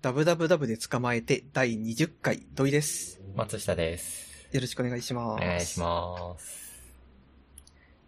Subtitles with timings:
[0.00, 3.20] ダブダブダブで捕まえて第20回土井です。
[3.34, 4.48] 松下です。
[4.52, 5.42] よろしくお願いします。
[5.42, 6.78] お願いします。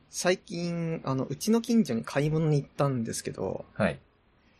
[0.09, 3.99] 最近、あの、うちの近所に買い物に行ったんですけど、はい。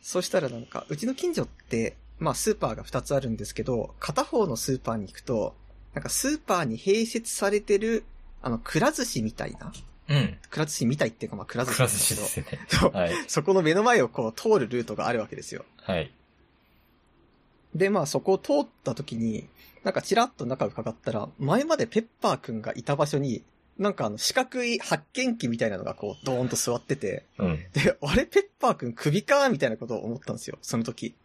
[0.01, 5.55] そしたらなんか、うちの近所って、まあスーパーが2つあるんですけど、片方のスーパーに行くと、
[5.93, 8.03] なんかスーパーに併設されてる、
[8.41, 9.71] あの、くら寿司みたいな、
[10.09, 10.37] うん。
[10.49, 12.59] くら寿司みたいっていうかまあくら寿司なんですけどスですね。
[12.67, 13.13] そうはい。
[13.29, 15.63] そこの目の前をこう通るルートがあるわけですよ。
[15.77, 16.11] はい。
[17.75, 19.47] で、まあそこを通った時に、
[19.83, 23.43] なんかチラッと中を伺ったら、前までペッパーくんがいた場所に、
[23.77, 27.59] なんかあの四角い発見器みたいなのがこうドーンと座ってて、うん。
[27.73, 31.15] で、あれペッパーくん首かみたいなことを思ったんですよ、その時。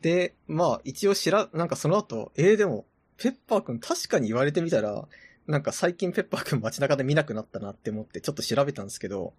[0.00, 2.84] で、まあ一応知ら、なんかその後、えー、でも、
[3.16, 5.06] ペッパーくん確かに言われてみたら、
[5.46, 9.32] なんか最近ペッパーくん街中で見なくなったなって思ってちょっと調べたんですけど、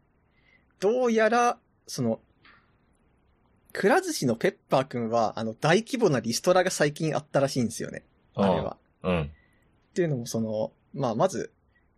[0.80, 1.58] どうやら、
[1.88, 2.20] その、
[3.72, 8.04] くら寿司のペッパーくんは、あの、大規模なリストラが最近あったらしいんですよね。
[8.36, 8.78] あれは。
[9.04, 9.22] うん。
[9.24, 11.52] っていうのも、その、まあ、まず、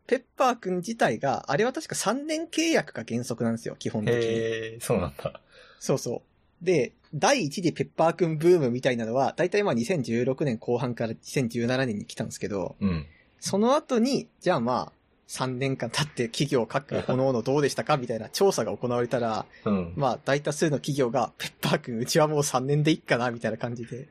[0.07, 4.21] ペッパーくん自体が、あれは確か3年契約が原則なんですよ、基本的に。
[4.21, 5.41] へえ、そうなんだ。
[5.79, 6.23] そうそ
[6.61, 6.65] う。
[6.65, 13.05] で、第1次ペッパーくんブームみたいなのは、だいたいまあ2016年後半から2017年に来たんですけど、うん。
[13.39, 15.02] その後に、じゃあまあ、
[15.33, 17.97] 3年間経って企業各各々どうでしたか？
[17.97, 19.93] みたいな調査が行われたら、うん。
[19.95, 24.07] まあ大多数の企業が、ペッパーくんうちはもう3年でいっかなみたいな感じで、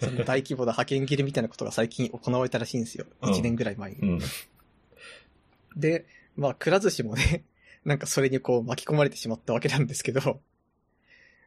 [0.00, 3.04] その大規模な派遣切れみたいなことが最近行われたらしいんですよ。
[3.20, 3.96] うん1年ぐらい前に。
[3.96, 4.20] うん。
[5.76, 7.42] で、まあ、くら寿司もね、
[7.84, 10.40] なんかそれにこう巻き込まれてしまったわけなんですけど、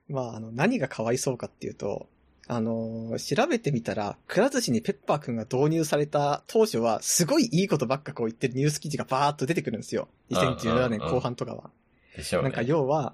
[0.09, 2.07] まあ、あの、何がかわいそうかっていうと、
[2.47, 10.09] あのー調べてみたら、くら寿司にペッパーくんが導入された当初は、すごいいいことばっかこう言ってるニュース記事がバーっと出てくるんですよ。
[10.31, 11.69] 2017年後半とかは。
[12.15, 12.49] でしょうね。
[12.49, 13.13] なんか要は、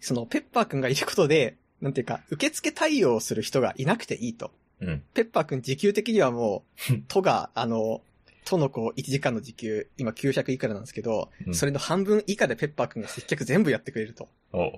[0.00, 4.52] そのペッパーくんがいることで、なんていうか、受付対応をする人がいなくていいと。
[4.80, 5.02] うん。
[5.14, 8.02] ペッパーくん時給的にはもう、 都が、あの、
[8.44, 14.28] 都のこう、1時間の時給、今900いくらなんですけど、うんそれの半分以下でペッパーくんが接客全部やってくれると。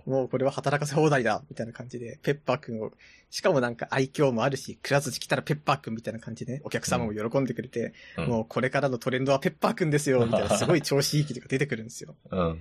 [0.07, 2.93] もうこれは働かせ放題だ、みたいな感じで、ペッパーくんを、
[3.31, 12.15] しかもなんか愛嬌もあるし、クラス来たらペッパーくんみたいな感じで、お客様も喜んでくれて、うんもうこれからのトレンドはペッパーくんですよ、 みたいなすごい調子いい記事が出てくるんですよ。
[12.31, 12.61] うん。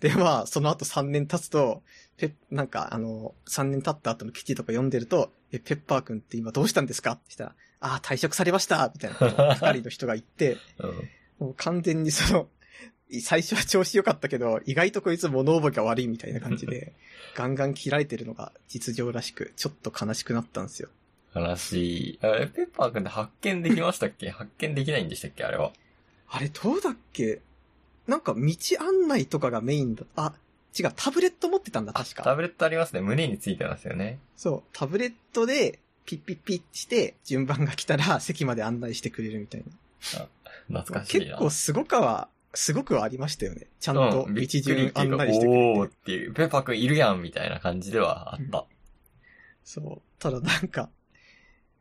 [0.00, 1.82] で、まあ、その後3年経つと、
[2.16, 7.12] ペッ、なんか、あの、3年経った後の記事とか読んでると、え、ペッパーくんって今どうしたんですか？
[7.12, 7.54] ってしたら、
[7.86, 11.08] ああ、退職されましたみたいな 二人の人が言って、うん。
[11.38, 12.48] もう完全にその、
[13.22, 16.92] 最初は調子良かったけど、意外とこいつ物覚えが悪いみたいな感じで、
[17.36, 20.88] ガンガン切られてるのが実情らしく、ちょっと悲しくなったんですよ。
[21.32, 24.30] 話、あれ、ペッパーくんって発見できましたっけ？
[24.30, 25.44] 発見できないんでしたっけ？
[25.44, 25.72] あれは。
[26.28, 27.40] あれ、どうだっけ？
[28.06, 28.40] なんか道
[28.80, 30.32] 案内とかがメインだ、あ、
[30.78, 32.22] 違う、タブレット持ってたんだ、確か。
[32.22, 33.00] タブレットありますね。
[33.00, 34.18] 胸についてますよね。
[34.36, 40.28] そう、タブレットで、ピッピッピッして、順番が来たら 席まで案内してくれるみたいな。
[40.82, 41.24] 懐かしいな。
[41.24, 43.66] 結構すごくは、すごくはありましたよね。
[43.80, 45.94] ちゃんとうん、道順案内してくれおーて。
[45.94, 48.66] っていう、ペッパーくんいるやんみたいな感じではあった。
[49.64, 50.02] そう。
[50.18, 50.90] ただなんか、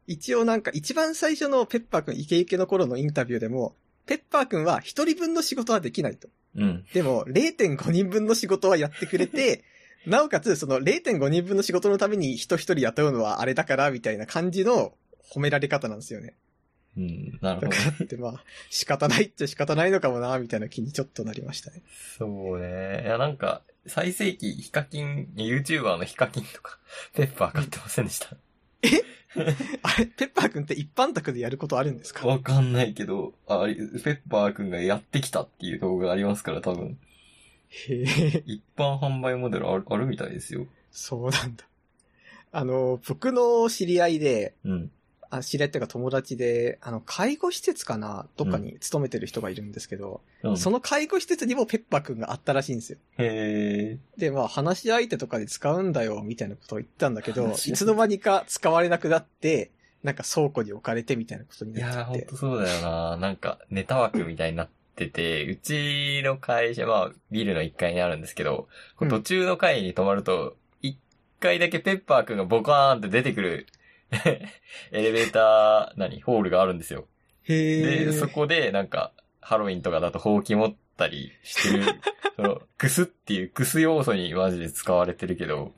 [0.07, 6.27] 一応なんか一番最初のペッパーくんイケイケの頃のインタビューでも、ペッパーくんは一人分の仕事はできないと。
[6.55, 6.85] うん。
[6.93, 9.63] でも、0.5人分の仕事はやってくれて、
[10.05, 14.93] なおかつ、その0.5人分の仕事のために人一人雇うのはあれだから、みたいな感じの
[15.33, 16.35] 褒められ方なんですよね。
[16.97, 17.39] うん。
[17.41, 17.83] なるほどだか。
[17.99, 21.81] らってまあ、仕方ないっちゃ仕方ないのかもな、みたいな気にちょっとなりましたね。
[22.17, 22.25] そ
[22.57, 23.03] うね。
[23.05, 26.77] いや、なんか、最盛期、ヒカキン、YouTuber のヒカキンとか、
[27.13, 28.27] ペッパー買ってませんでした？
[29.81, 32.27] あれ、ペッパーくんって一般宅でやることあるんですか？
[32.27, 36.97] わかんないけど、あれ、ペッパーくんがやってきたっていう動画がありますから、多分。
[37.73, 40.67] へえ、一般販売モデルあるあるみたいですよ。
[40.91, 41.65] そうなんだ。
[42.51, 44.91] あの、僕の知り合いで、うん。
[45.31, 52.99] あ知り合いっていうか友達で、あの、介護施設かなどっかに勤めてる人がいるんですけど、うん、その介護施設にもペッパーくんがあったらしいんですよ。
[53.17, 59.71] へで、まあ、話し相手とかで使うんだよ、みたいなことを言ったんだけど、いつの間にか使われなくなって、
[60.03, 62.35] なんか倉庫に置かれてみたいなことになっちゃってほんと。
[62.35, 63.17] そうだよな。
[63.17, 70.95] なんか、ネタ枠みたいになってて、うちの会社、まあ、ビルの1階にあるんですけど、こううん途中の階に泊まると、1
[71.39, 73.67] 階だけペッパーくんがボカーンって出てくる、
[74.11, 74.51] エ
[74.91, 77.07] レベーター、何、ホールがあるんですよ。
[77.43, 78.05] へえ。
[78.05, 79.11] で、そこで、なんか、
[79.41, 81.83] ハロウィンとかだとほうき持ったりしてる、
[82.35, 85.73] その、クスっていうクス要素にマジで使われてるけど、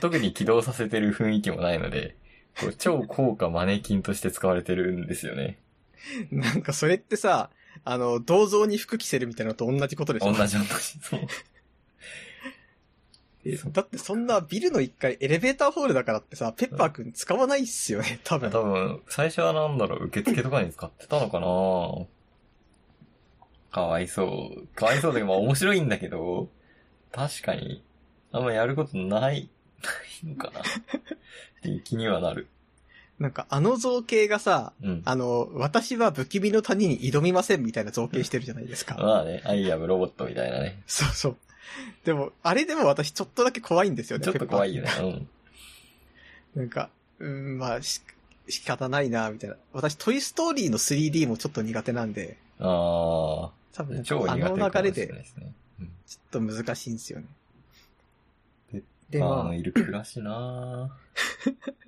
[0.00, 2.16] 特に起動させてる雰囲気もないので、
[2.60, 5.58] こう超高価マネキンとして使われてるんですよね。
[6.30, 7.50] なんかそれってさ、
[7.84, 10.32] あの、銅像に服着せるみたいなのと同じことでしょ？
[10.32, 10.68] 同じ同じ。
[11.00, 11.20] そう。
[13.46, 18.50] えだってそんなビルの1階エレベーターホールだからってさ、ペッパーくん使わないっすよね、多分。
[18.50, 21.46] 多分、最初はなんだろう、受付とかに使ってたのかな
[23.70, 24.66] かわいそう。
[24.68, 26.48] かわいそうだけど、まあ面白いんだけど、
[27.12, 27.84] 確かに、
[28.32, 29.50] あんまやることない、
[29.82, 29.90] な
[30.24, 30.62] いのかなっ
[31.62, 32.48] て気にはなる。
[33.18, 35.02] なんかあの造形がさ、うん。
[35.04, 38.96] あの、私は不気味の谷に挑みませんみたいな造形してるじゃないですか。
[38.98, 40.82] まあね、アイアムロボットみたいなね。
[40.86, 41.36] そうそう。
[42.04, 44.24] でも、あれでも私ちょっとだけ怖いんですよね。
[44.24, 44.90] ちょっと怖いよね。
[45.00, 45.28] うん。
[46.56, 46.90] なんか、
[47.20, 48.00] うん、まあ、し、
[48.48, 49.56] 仕方ないな、みたいな。
[49.72, 55.24] 私、トイストーリーの 3D もちょっと苦手なんで、あ多あ、分なんか超苦手あの流れで。
[56.06, 57.26] ちょっと難しいんですよね
[58.72, 58.82] で。
[59.10, 60.90] で、まあ、いる暮らしなまあ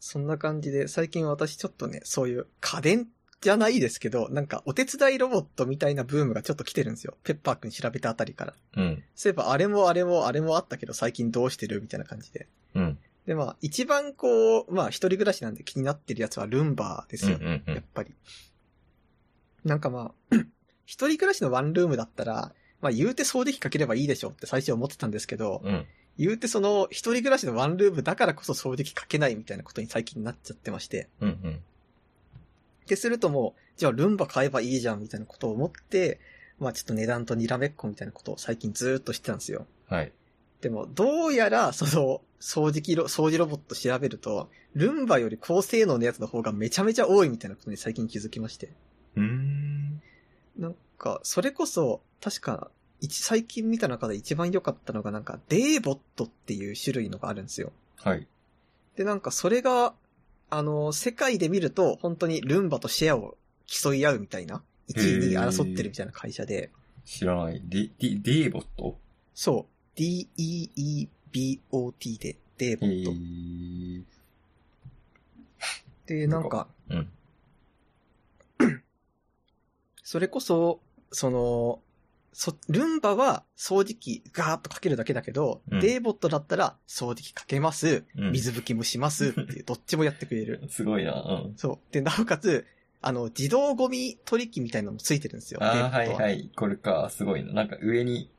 [0.00, 3.08] そんな感じで、最近私ちょっとね、そういう家電
[3.40, 7.16] じゃないですけど、なんかお手伝いロボットみたいなブームがちょっと来てるんですよ。
[7.22, 8.54] ペッパーくん調べたあたりから。
[8.76, 9.02] うん。
[9.14, 12.48] そういえば、あれもあれもあれもあったけど、最近どうしてるみたいな感じで。
[12.74, 12.98] うん。
[13.26, 17.38] で、まあ、一番こう、まあ、一人暮らしなんで気になってるやつはルンバですうんよ。
[17.40, 17.74] うんうん。
[17.74, 18.14] やっぱり。
[19.64, 20.36] なんかまあ、
[20.86, 25.86] 一人暮らしのワンルームだったら、まあ言うて掃除機かければいいでしょって最初思ってたんですけど、うん。
[26.18, 31.08] 言うてその一人暮らしのワンルームだからこそ掃除機かけないみたいなことに最近なっちゃってまして。
[31.20, 31.54] うんうん。
[31.54, 36.20] ってするともう、じゃあルンバ買えばいいじゃんみたいなことを思って、
[36.58, 39.66] まあちょっと値段とにらめっこみたいなことを最近ずーっとしてたんですよ。
[39.88, 40.12] はい。
[40.60, 48.72] でも、どうやら、その、掃除機ロ、掃除ロボット調べると、ルンバより高性能のやつの方がめちゃめちゃ多いみたいなことに最近気づきまして。
[49.16, 50.02] うーん。
[50.58, 52.77] なんか、それこそ、確か、一、
[53.08, 57.72] 最近見た中で一番良かったのがなんか、デーボットっていう種類のがあるんですよ。
[57.96, 58.26] はい。
[58.96, 59.94] で、なんかそれが、
[60.50, 63.36] あの、世界で見ると、本当にルンバとシェアを
[63.66, 66.72] 競い合うみたいな、1位2位争ってるみたいな会社で、
[67.04, 67.62] 知らない。
[67.64, 68.98] デ、デ、デーボット？
[69.34, 71.08] そう、D-E-E-B-O-T
[72.18, 73.10] で、デーボえット。
[73.12, 74.04] ー。
[76.06, 77.08] で、なんか、うん。
[80.02, 80.80] それこそ、
[81.12, 81.80] その、
[82.32, 90.62] そ、ルンバは掃除機ガーッとかけるだけだけど、うんデーボットだったら掃除機かけます、うん水拭きもしますっていう、どっちもやってくれる。
[90.70, 91.12] すごいな。
[91.12, 91.54] うん。
[91.56, 91.92] そう。
[91.92, 92.66] で、なおかつ、
[93.00, 95.62] あの、自動ゴミ取り機みたいなのもついてるんですよ。
[95.62, 96.50] ああ、はいはい。
[96.56, 97.10] これか。
[97.10, 97.52] すごいな。
[97.52, 98.30] なんか上に、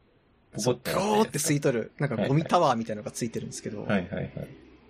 [0.52, 4.32] ポコってゴーって吸いい取る、なんかゴミタワーみたいなのがついてるんですけど、はいはいはい。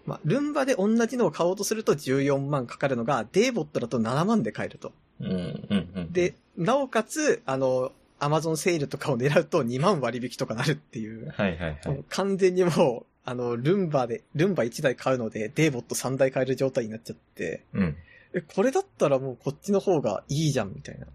[0.05, 4.93] まあ、ルンバで同じのを買おうとすると14万かかるのが、デーボットだと7万で買えると。
[5.19, 6.13] うん、うん、うん。
[6.13, 11.31] で、、なおかつ、あの、アマゾンセールとかを狙うと2万割引とかなるっていう。
[11.35, 11.93] はいはいはも。
[11.93, 17.95] いう完全にもう、あの、ルンバで、ルンバ1台買うので、デーボット3台買える状態になっちゃって、うん。
[18.33, 21.07] え、これだったらもうこっちの方がいいじゃん、みたいな。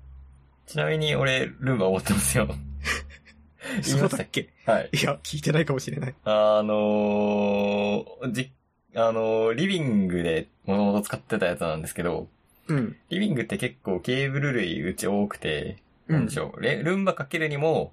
[0.66, 2.48] ちなみに俺、ルンバ持ってますよ。
[3.82, 4.50] そうだっけ？
[4.66, 4.90] はい。
[4.92, 6.14] いや、聞いてないかもしれない。
[6.24, 8.52] あのー、じ、
[8.94, 12.28] あのー、リビングでもともと使ってたやつなんですけど、
[12.68, 12.96] うん。
[13.10, 16.38] リビングって結構ケーブル類うち多くて、うんなんでし。
[16.38, 17.92] ょう、レルンバかけるにも、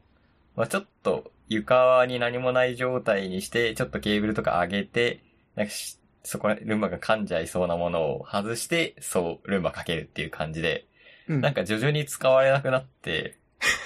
[0.56, 5.24] まあちょっと床に何もない状態にして、ちょっとケーブルとか上げて、
[5.56, 10.86] なんかしそこら、ルンバが噛んじゃいそうなものを外して、そう、ルンバかけるっていう感じで、
[11.28, 11.42] うん。
[11.42, 13.38] なんか徐々に使われなくなって、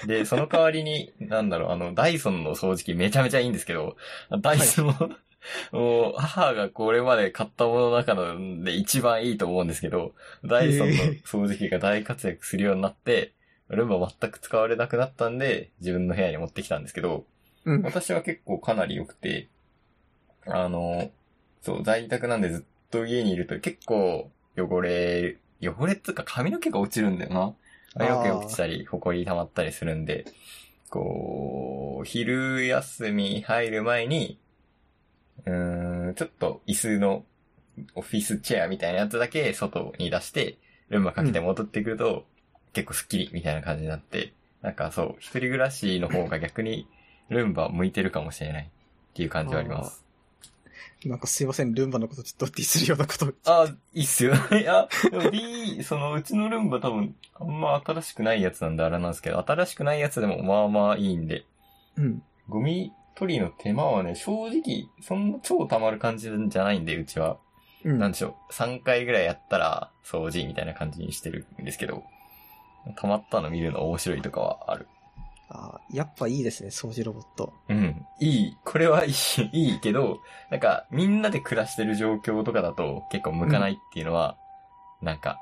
[0.05, 3.95] で、その代わりに、 なんだろう、あの、ダイソンの掃除機めちゃめちゃいいんですけど、
[4.41, 5.17] ダイソン、
[5.71, 8.15] もう、母がこれまで買ったものの中
[8.63, 10.13] で一番いいと思うんですけど、
[10.43, 13.33] ダイソンの掃除機が大活躍するようになって、
[13.69, 17.25] ルンバ全く使われなくなったんで、自分の部屋に持ってきたんですけど、
[17.65, 17.81] うん。
[17.81, 19.49] 私は結構かなり良くて、
[20.45, 21.11] あの、
[21.61, 27.53] そう、在宅なんでずっと家にいると結構汚れ、汚れっていうか髪の毛が落ちるんだよな。
[27.95, 30.25] 髪の毛落ちたり、埃溜まったりするんで、
[30.89, 34.39] こう、昼休み入る前に、
[35.45, 37.25] うーん、ちょっと椅子の
[37.95, 40.57] オフィスチェアみたいなやつだけ外に出して、
[40.89, 42.25] ルンバかけて戻ってくると、
[42.75, 46.87] 結構スッキリみたいな感じになって、なんかそう、一人暮らしの方が逆に
[47.29, 50.05] ルンバ向いてるかもしれないっていう感じはあります。
[51.05, 53.33] なんかすいません、ルンバのことちょっとディスるようなことを。
[53.45, 54.33] あ、いいっすよ。
[54.51, 61.45] いや、でも B、そのうちのルンバ多分、あんま新しくないやつなんであれなんですけど、新しくないやつでもまあまあいいんで、
[61.95, 62.23] うん。
[62.49, 67.37] ゴミ取りの手間はね、正直、そんな超溜まる感じじゃないんで、うちは。
[67.83, 67.99] うん。
[67.99, 72.03] なんでしょう、3回ぐらいやったら掃除みたいな感じにしてるんですけど、
[72.93, 74.87] 溜まったの見るの面白いとかはある。
[75.49, 77.53] あーやっぱいいですね、掃除ロボット。
[77.69, 78.05] うん。
[78.19, 78.57] いい。
[78.63, 79.13] これはいい、
[79.53, 84.37] いいけど、なんか、みんなで暮らしてる状況とかだと結構向かないっていうのは、
[85.01, 85.39] なんか、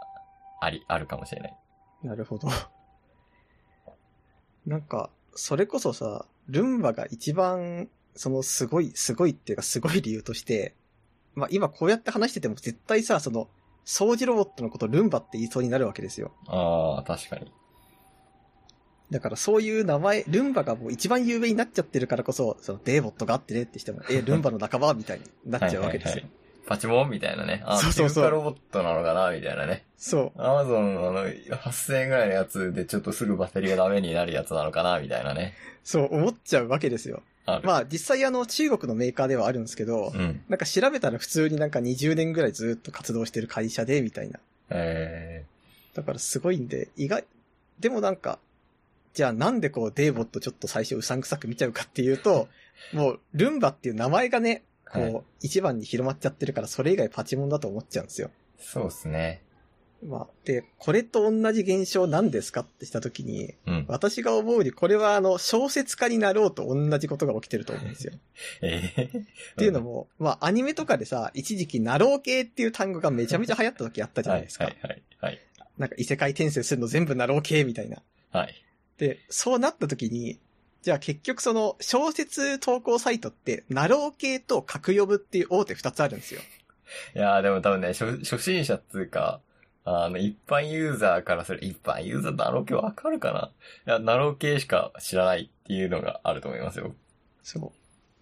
[0.60, 1.58] あり、あるかもしれない。
[2.04, 2.50] なるほど。
[4.66, 10.76] なんか、それこそさ、ルンバが一番、そのすごい、すごいっていうかすごい理由として、
[11.34, 13.50] まあ今こうやって話してても絶対さ、その、
[13.86, 16.32] 掃除ロボットのことルンバって言いそうになるわけですよ。
[16.48, 17.52] ああ、確かに。
[19.12, 24.94] だからそういう名前、ルンバがもう一番有名になっちゃってるからこそ、そのデーボットがあってねってしても、え、ルンバの仲間？
[24.94, 26.12] みたいになっちゃうわけですよ。
[26.14, 27.62] はいはいはいパチモンみたいなね。
[27.66, 29.86] あ、そうそうそう中華ロボットなのかなみたいなね。
[29.98, 30.42] そう。
[30.42, 35.54] アマゾンあの、8000円ぐらいのやつでちょっとすぐバッテリーがダメになるやつなのかなみたいなね。
[35.84, 37.22] そう思っちゃうわけですよ。
[37.46, 37.68] ある。
[37.68, 40.42] まあ実際あの中国のメーカーではあるんですけど、うん。
[40.48, 44.40] なんか調べたら普通になんか20年ぐらいずっと活動してる会社で、みたいな。
[44.70, 45.46] え
[45.94, 47.26] だからすごいんで、意外、
[47.80, 48.40] でもなんか、
[49.14, 52.48] じゃあなんでこうデーボットちょっと最初うさんくさく見ちゃうかっていうと、
[52.94, 58.32] もうルンバっていう名前がね、こう、はい一番に広まっちゃってるから、それ以外パチモンだと思っちゃうんですよ。
[58.60, 59.44] ー、そうですね。
[60.08, 63.86] まあ、で、これと同じ現象何ですかってしたときに、うん。
[63.88, 68.14] 私が思うに、これはあの、小説家になろうと同じことが起きてると思うんですよ。
[68.62, 74.66] ええっていうのも、まあ、アニメとかでさ、一時期、なろう系っていう単語がめちゃめちゃ流行った時あったじゃはいないですか。
[74.66, 75.40] はいはいはい。
[75.78, 78.02] なんか異世界転生するの全部なろう系みたいな。
[78.32, 78.64] はい。
[78.98, 80.40] で、そうなった時に、
[80.84, 86.42] じゃあ結局その小説投稿サイトって、なろう系とカクヨムっていう大手二つあるんですよ。
[87.16, 89.40] いやーでも多分ね、初初心者っつうか、
[89.86, 93.52] あの、一般ユーザーからする、一般ユーザーなろう系わかるかな？
[93.88, 96.94] いや、なろう系しか知らないっていうのがあると思いますよ。
[97.42, 97.72] そう。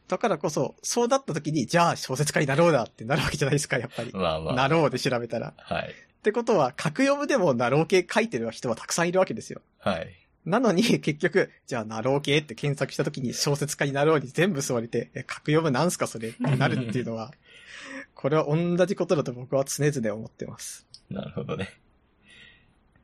[0.08, 4.12] だからこそ、そうなった時に、じゃあ小説家になろうだってなるわけじゃないですか、やっぱり。
[4.13, 4.56] まあまあ。
[4.56, 5.53] なろうで調べたら。
[5.58, 5.89] はい。
[5.89, 9.62] ってことは、カクヨムでもなろう系書いてる人はたくさんいるわけですよ。
[9.80, 10.08] はい。
[10.46, 17.32] なのに、 結局、じゃあ、なろう系って検索した時に小説家になろうに全部座れて、え、カクヨムなんすかそれってなるっていうのは、
[18.16, 20.88] これは同じことだと僕は常々思ってます。
[21.10, 21.70] なるほどね。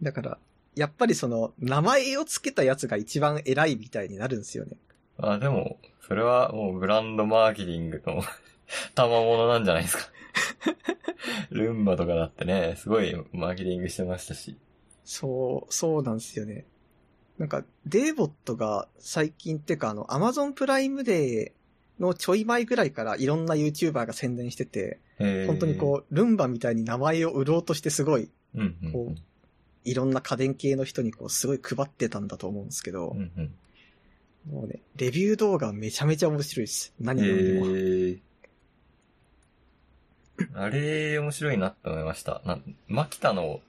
[0.02, 0.40] だから、
[0.76, 4.78] やっぱりその、名前を付けたやつが一番偉いみたいになるんですよね。
[5.18, 8.24] まあでも、それはもうブランドマーケティングの
[8.96, 10.12] 賜物なんじゃないですか。
[11.50, 14.58] ルンバとかだってね、すごいマーケティングしてましたし。
[15.04, 16.66] そう、そうなんですよね。
[17.38, 29.20] なんか、デーボットが最近ってか、あの、アマゾンプライムデーのちょい前ぐらいからいろんな YouTuber が宣伝してて、本当にこう、ルンバみたいに名前を売ろうとしてすごい、う、うんうんこう
[29.84, 33.54] いろんな家電系の人にこう、すごい配ってたんだと思うんですけどう、んうん。
[34.52, 36.94] もうね、レビュー動画めちゃめちゃ面白いです。
[37.00, 37.66] 何えよりも。
[37.68, 38.20] ー、
[40.56, 42.42] あれ、面白いなって思いました。
[42.46, 43.62] な、マキタの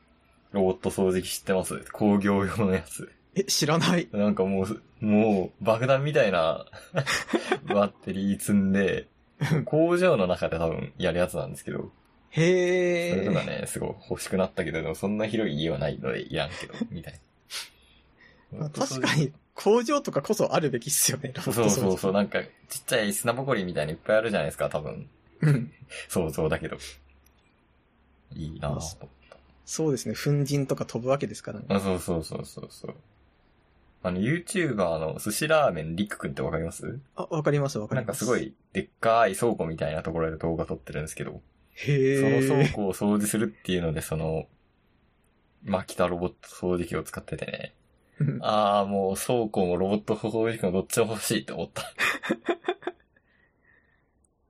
[0.50, 1.84] ロボット掃除機知ってます？
[1.92, 3.12] 工業用のやつ。
[3.38, 4.08] え、知らない。
[4.12, 6.66] なんかもう、もう爆弾みたいな
[7.66, 9.06] バッテリー積んで、
[9.64, 11.92] 工場の中で多分やるやつなんですけど、
[12.34, 13.60] そへれとかー。
[13.60, 17.20] ね、すごい欲しくなったけど、でもそんな広い家はないのでいらんけど、みたい
[18.52, 18.70] まなあ。
[18.70, 22.14] 確かに、工場とかこそあるべきっすよね、そうそうそう、う。
[22.14, 25.08] なんか、ちっちゃい砂ぼこりみたいにいっぱいあるじゃないですか、多分。
[25.40, 25.72] うん
[26.08, 26.76] 想像だけど。
[28.34, 29.36] いいなぁと思った。
[29.64, 31.66] そうですね、粉塵とか飛ぶわけですからね。
[31.68, 32.94] あ、そうそうそうそうそう。
[34.02, 37.00] あの、YouTuber の寿司ラーメンリクくんってわかります？
[37.16, 38.24] あ、わかりますわかります。
[38.24, 38.38] なんかすご。
[38.38, 41.40] いでっかい倉庫みたいなところで動画撮ってるんですけど、
[41.74, 42.72] へその倉ー。
[42.74, 44.46] 庫を掃除するっていうので、その、
[45.64, 47.74] マキタロボット掃除機を使っててね。
[48.20, 51.82] うんああ、もう倉庫もロボット掃除機もどっちも欲しいって思った。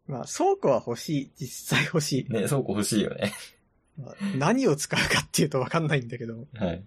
[0.07, 1.31] まあ、倉庫は欲しい。
[1.39, 2.33] 実際欲しい。
[2.33, 3.33] ね、倉庫欲しいよね。
[3.99, 6.83] まあ何を使うかっていうとわかんないんだけど、はい。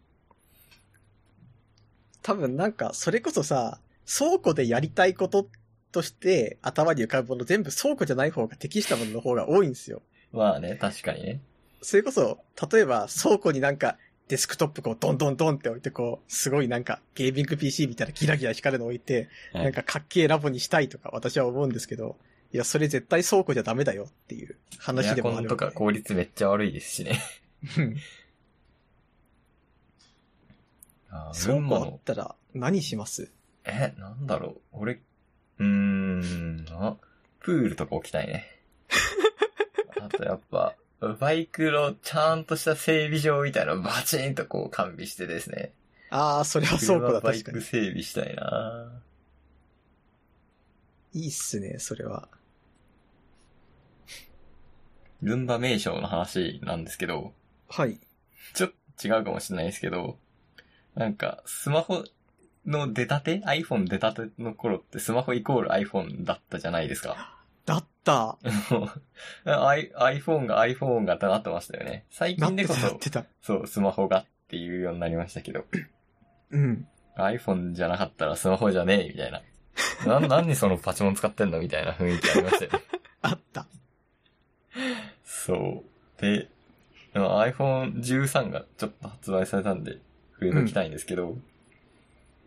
[2.21, 5.47] 多分なんか、それこそさ、倉庫でやりたいこと
[5.91, 10.01] として頭に浮かぶもの全部倉庫じゃない方が適したものの方が多いんですよ。
[10.31, 11.41] まあね、確かにね。
[11.81, 12.39] それこそ、
[12.71, 13.97] 例えば倉庫になんか
[14.27, 22.15] デスクトップこうドンドンドンって置いてこう、すごいなんかゲーミング PC みたいなギラギラ光るの置いて、はいなんかかっけえラボにしたいとか私は思うんですけど、
[22.53, 27.21] いや、それ絶対倉庫じゃダメだよっていうエ話アコンとでもあるわけか効率めっちゃ悪いですしね。
[31.11, 33.31] うんあったら何します？
[33.65, 34.61] え、なんだろう。
[34.71, 36.95] 俺、うーん、あ、
[37.39, 38.45] プールとか置きたいね。
[40.01, 40.75] あとやっぱ、
[41.19, 45.73] バイクのちゃんとした整備場みたいなのバチンとこう完備してですね。
[46.09, 47.57] ああ、それは倉庫車バイだ確かに。
[47.57, 49.01] ク整備したいな
[51.13, 52.29] いいっすね、それは。
[55.21, 57.33] ルンバ名称の話なんですけど、
[57.69, 57.99] はい。
[58.53, 60.17] ちょっと違うかもしれないですけど、
[60.95, 62.03] なんか、スマホ
[62.65, 67.37] の出たて ?iPhone 出たての頃ってスマホイコール iPhone だったじゃないですか。
[67.65, 68.37] だった。
[69.45, 72.05] IPhone が iPhone がってなってましたよね。
[72.09, 72.99] 最近でこそ。
[73.41, 75.65] そう、スマホがっていうようになりましたけど、
[76.51, 76.87] うん。
[77.17, 79.41] iPhone じゃなかったらスマホじゃねえ、みたいな。
[80.19, 82.79] な、何にそのパチモン使ってんのみたいな雰囲気ありましたよね。
[83.21, 83.67] あった。
[85.23, 85.83] そ
[86.17, 86.21] う。
[86.21, 86.47] で、
[87.13, 89.97] でも iPhone 13がちょっと発売されたんで、
[90.41, 91.37] 触れときたいんですけど、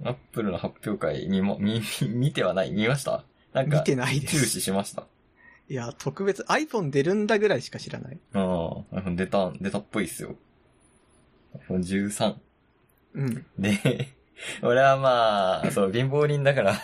[0.02, 2.72] アップルの発表会にも、見、見てはない？
[2.72, 3.24] 見ました？
[3.52, 4.46] なんか、見てないで注す。
[4.46, 5.06] 視しました。
[5.68, 8.18] いや、特別 iPhone 出るんだぐらいしか知らない。
[8.34, 10.34] ああ、iPhone 出た、出たっぽいっすよ。
[11.68, 12.34] iPhone 13。
[13.14, 13.46] うん。
[13.58, 14.08] で、
[14.62, 16.76] 俺はまあ、そう、貧乏人だから、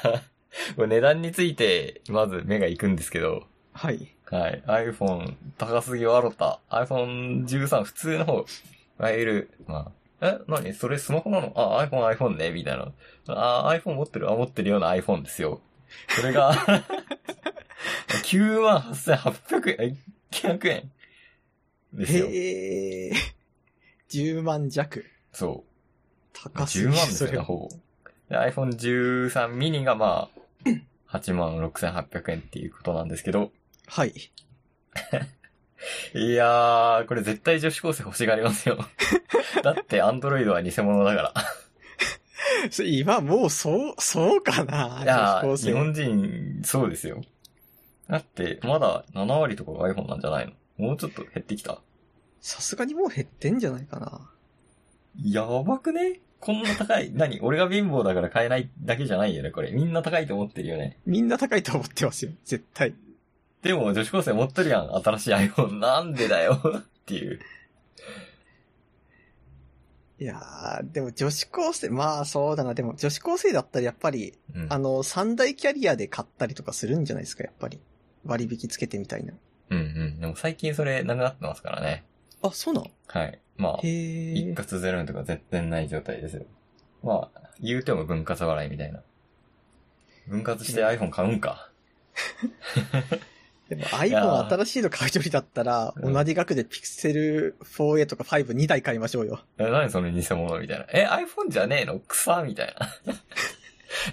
[0.78, 4.14] 値段について、まず目が行くんですけど、はい。
[4.26, 4.62] はい。
[4.66, 6.60] iPhone 高すぎわろた。
[6.70, 8.38] iPhone 13普通の方。
[8.38, 8.44] い
[8.98, 10.74] わゆる、まあ、え、何？
[10.74, 11.52] それスマホなの？
[11.56, 12.92] あ、iPhone、iPhone ねみたいな。
[13.28, 14.30] あ、iPhone 持ってる？
[14.30, 15.60] あ、持ってるような iPhone ですよ。
[16.08, 16.54] それが、
[18.24, 19.98] 98,800円、
[20.30, 20.90] 900円。
[21.92, 22.26] ですよ。
[22.26, 23.12] へえ。
[24.10, 25.04] 10万弱。
[25.32, 25.70] そう。
[26.32, 27.38] 高すぎ10る万ですよね。
[27.38, 27.68] ほぼ。
[28.28, 30.28] で iPhone 13 mini がま
[31.08, 33.50] あ、8万6800円っていうことなんですけど、
[33.86, 34.14] はい。
[36.14, 38.78] いやー、これ絶対女子高生欲しがりますよ。
[39.62, 41.34] だって、アンドロイドは偽物だから。
[42.70, 47.22] そ今もうそう、そうかないやー、日本人、そうですよ。
[48.08, 50.46] だって、まだ7割とかが iPhone なんじゃない
[50.78, 50.86] の？
[50.88, 51.80] もうちょっと減ってきた？
[52.40, 54.30] さすがにもう減ってんじゃないかな。
[55.22, 56.20] やばくね？
[56.40, 57.12] こんな高い。
[57.14, 57.40] 何？
[57.40, 59.70] 俺が貧乏だから買えないだけじゃないよね、これ。
[59.70, 60.98] みんな高いと思ってるよね。
[61.06, 62.32] みんな高いと思ってますよ。
[62.44, 62.94] 絶対。
[63.62, 65.78] でも、女子高生持ってるやん、新しい iPhone。
[65.78, 67.40] なんでだよ っていう。
[70.18, 72.74] いやー、でも女子高生、まあそうだな。
[72.74, 77.80] でも女子高生だったらやっぱり、うんあの、三大キャリアで買ったりとかするんじゃないですか、やっぱり。
[78.24, 79.32] 割引つけてみたいな。
[79.70, 80.20] うんうん。
[80.20, 82.04] でも最近それなくなってますからね。
[82.42, 83.38] あ、そうなんはい。
[83.56, 83.88] まあ、へ
[84.34, 84.52] 一え。
[84.52, 86.44] 括ゼロ円とか絶対ない状態ですよ。
[87.02, 89.02] まあ、言うても分割払いみたいな。
[90.28, 91.70] 分割して iPhone 買うんか。
[93.70, 99.40] でもや iPhone ー新しいの買うよりだったら、うん同じ額で Pixel 4a とか52台買いましょうよ。
[99.58, 100.86] え、何その偽物みたいな。
[100.92, 102.88] え、iPhone じゃねえの草みたいな。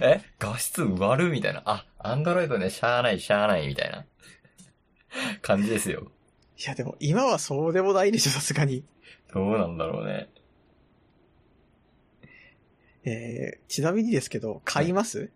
[0.00, 1.62] え、画質割るみたいな。
[1.64, 4.06] あ、Android ね、しゃーない、しゃーない、みたいな。
[5.42, 6.12] 感じですよ。
[6.56, 8.84] いやでも今はそうでもないでしょ、さすがに。
[9.34, 10.28] どうなんだろうね。
[13.04, 15.30] えー、ちなみにですけど、買います、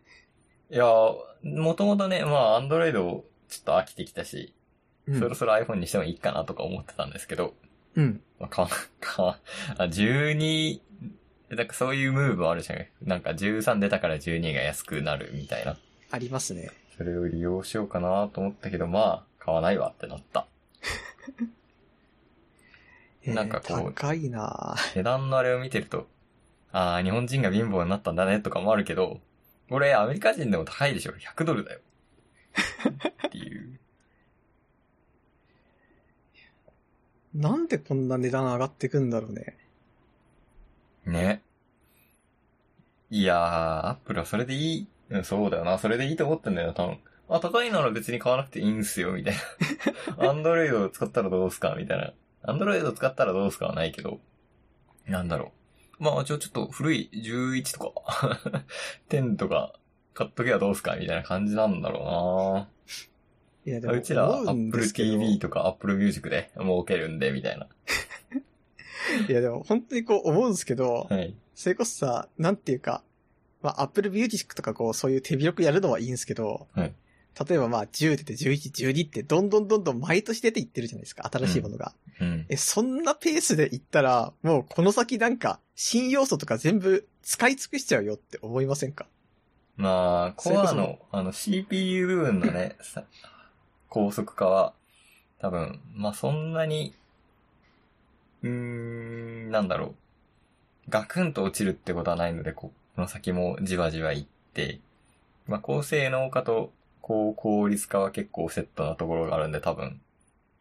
[0.70, 1.16] いやー、
[1.61, 4.55] もともとね、まあ、Android ちょっと飽きてきたし、
[5.07, 7.55] うん、そろそろ iPhone にしてもいいかなとか思ってたんですけど、
[7.97, 8.23] うん。
[8.41, 8.69] まあ、か、
[9.01, 9.38] か、
[9.77, 10.81] あ、12、
[11.51, 12.87] なんかそういうムーブあるじゃん。
[13.03, 15.77] なんか13出たから12が安くなるみたいな。
[16.11, 16.71] ありますね。
[16.97, 20.47] それを利用しようかなと思ったけど、まあ、買わないわってなった。
[23.25, 26.09] えーなんかこう高いなぁ値段のあれを見てると、
[26.73, 29.21] ああ、日本人が貧乏になったんだねとかもあるけど、
[29.69, 31.81] これアメリカ人でも高いでしょ ?100 ドルだよ。
[33.29, 33.79] っていう。
[37.35, 39.57] なんでこんな値段上がってくんだろうね。
[41.07, 41.42] ね。
[43.11, 43.38] いやー、
[43.88, 44.88] アップルはそれでいい。
[45.11, 45.79] うん、そうだよな。
[45.79, 46.99] それでいいと思ってんだよ、多分。
[47.29, 49.35] あ、高いなら別に買わなくていいんすよ、みたい
[50.18, 50.29] な。
[50.29, 52.12] アンドロイド使ったらどうすかみたいな。
[52.42, 54.21] アンドロイド使ったらどうすかはないけど。
[55.07, 55.53] なんだろ
[55.99, 56.05] う。
[56.05, 58.40] まあ、ちょ、ちょっと古い11とか、
[59.09, 59.75] 10とか
[60.14, 62.66] 買っとけばどうすかみたいな感じなんだろ
[63.64, 63.88] いやで。
[63.88, 67.68] も、うちら、Apple TV とか Apple Music で儲けるんで、みたいな。
[69.29, 71.35] いやでも本当にこう思うんですけど、はい。
[71.55, 73.03] それこそさ、なんていうか、
[73.62, 76.94] まあ、Apple Music とかこう、そういう手広くやるのはいいんですけど、はい
[77.48, 81.94] 例えばまあ、10出て11、12ってどんどんどんどん毎年出ていってるじゃないですか、新しいものが。
[82.20, 82.46] うん。
[82.51, 89.07] え、そんなペースでいったら、もうこの先なんか、新要素とか全部使い尽くしちゃうよって思いませんか？
[89.77, 93.05] まあ、コアの、あの CPU 部分のね、さ
[93.92, 94.72] 高速化は、
[95.38, 96.94] 多分、まあそんなに、
[98.42, 99.94] うーん、なんだろう。
[100.88, 104.81] ガクンと落ちるってことはないので、この先もじわじわいって、
[105.46, 110.00] まあ高性能化と高効率化は結構セットなところがあるんで、多分、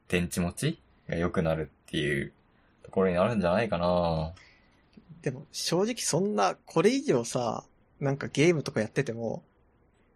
[0.09, 2.33] 電池持ちが良くなるっていう
[2.83, 4.33] ところになるんじゃないかな
[5.21, 7.63] でも、正直そんな、これ以上さ、
[8.01, 9.41] なんかゲームとかやってても、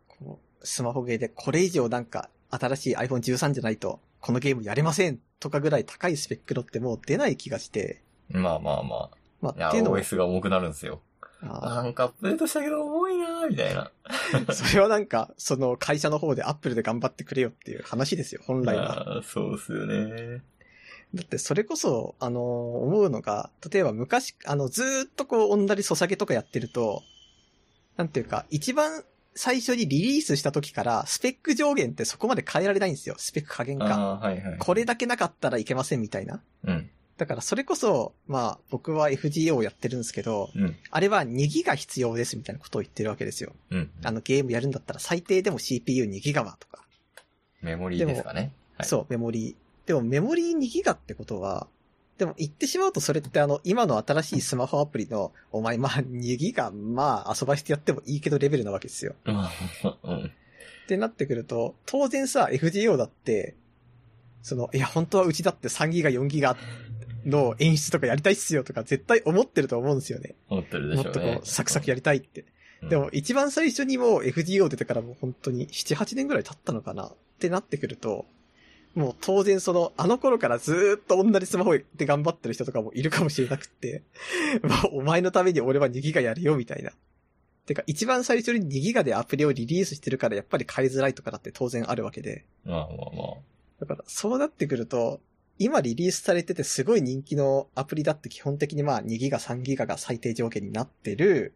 [0.10, 9.10] こう、スマホゲーでこれ以上なんか、新しい iPhone13 じゃないと、このゲームやれませんとかぐらい高いスペックのってもう出ない気がして、まあまあま
[9.42, 9.54] まあ。
[9.54, 11.02] いあ、や、っていうのも、OS が重くなるんですよ。
[11.48, 13.92] あなんかアップデートしたけど重いなーみたいな。
[14.34, 19.22] ー それはなんか、その会社の方で Apple で頑張ってくれよっていう話ですよ、本来は。
[19.24, 20.42] そうっすよね。
[21.14, 27.04] だってそれこそ、あのー思うのが、例えば昔、あの、ずーっとこう、同じソシャゲとかやってると、
[27.98, 29.04] なんていうか、一番
[29.36, 33.16] 最初にリリースした時から、スペック上限ってそこまで変えられないんですよ。
[33.18, 33.96] スペック加減が。
[33.96, 34.58] ああ、はいはい。
[34.58, 36.42] これだけなかったらいけませんみたいな。
[36.64, 36.90] うん。
[37.18, 40.76] だからそれこそ、まあ僕は FGO をやってるんですけど、うん。
[40.90, 43.54] あれは2ギガ必要ですみたいなことを言ってるわけですよ。
[43.72, 43.90] うん。
[44.04, 46.84] あのゲームやるんだったら最低でも CPU2 ギガはとか。
[47.62, 48.54] メモリーですかね。
[48.78, 49.88] はいそう、メモリー。
[49.88, 51.68] でもメモリー2ギガってことは、
[52.18, 59.16] でも言ってしまうとそれってあの、今の新しいスマホアプリの、お前まあ2ギガ、まあ遊ばしてやってもいいけどレベルなわけですよ。
[59.26, 59.36] うん。
[59.36, 60.30] っ
[60.88, 63.56] てなってくると、当然さ、FGO だって、
[64.42, 66.56] その、いや、本当はうちだって3ギガ、4ギガ
[67.26, 70.36] の演出とかやりたいっすよとか絶対思ってると思うんですよね。
[70.50, 71.40] 思ってるでもっとこしょうね。
[71.44, 72.42] う、サクサクやりたいって。
[72.42, 78.26] うんでも、一番最初にもう FGO 出てからもう本当に7、8年ぐらい経ったのかなってなってくると、
[78.96, 84.04] もう当然その、あの頃からずーっと同じスマホで頑張ってる人とかもいるかもしれなくって、
[84.64, 86.92] もうお前のために俺は2ギガやるよみたいな。
[87.66, 92.46] てか、一番最初に2ギガでアプリをリリースしてるからやっぱり買いづらいとかだって当然あるわけで。
[92.64, 93.38] まあまあまあ。
[93.82, 95.20] だから、そうなってくると、
[95.58, 101.54] 今リリースされててすごい人気のアプリだって基本的にまあ2ギガ3ギガが最低条件になってる。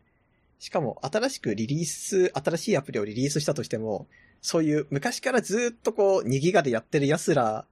[0.60, 4.08] しかも新しくリリース、新しいアプリをリリースしたとしても、
[4.42, 7.66] そういう昔からずっとこう2ギガでやってる奴ら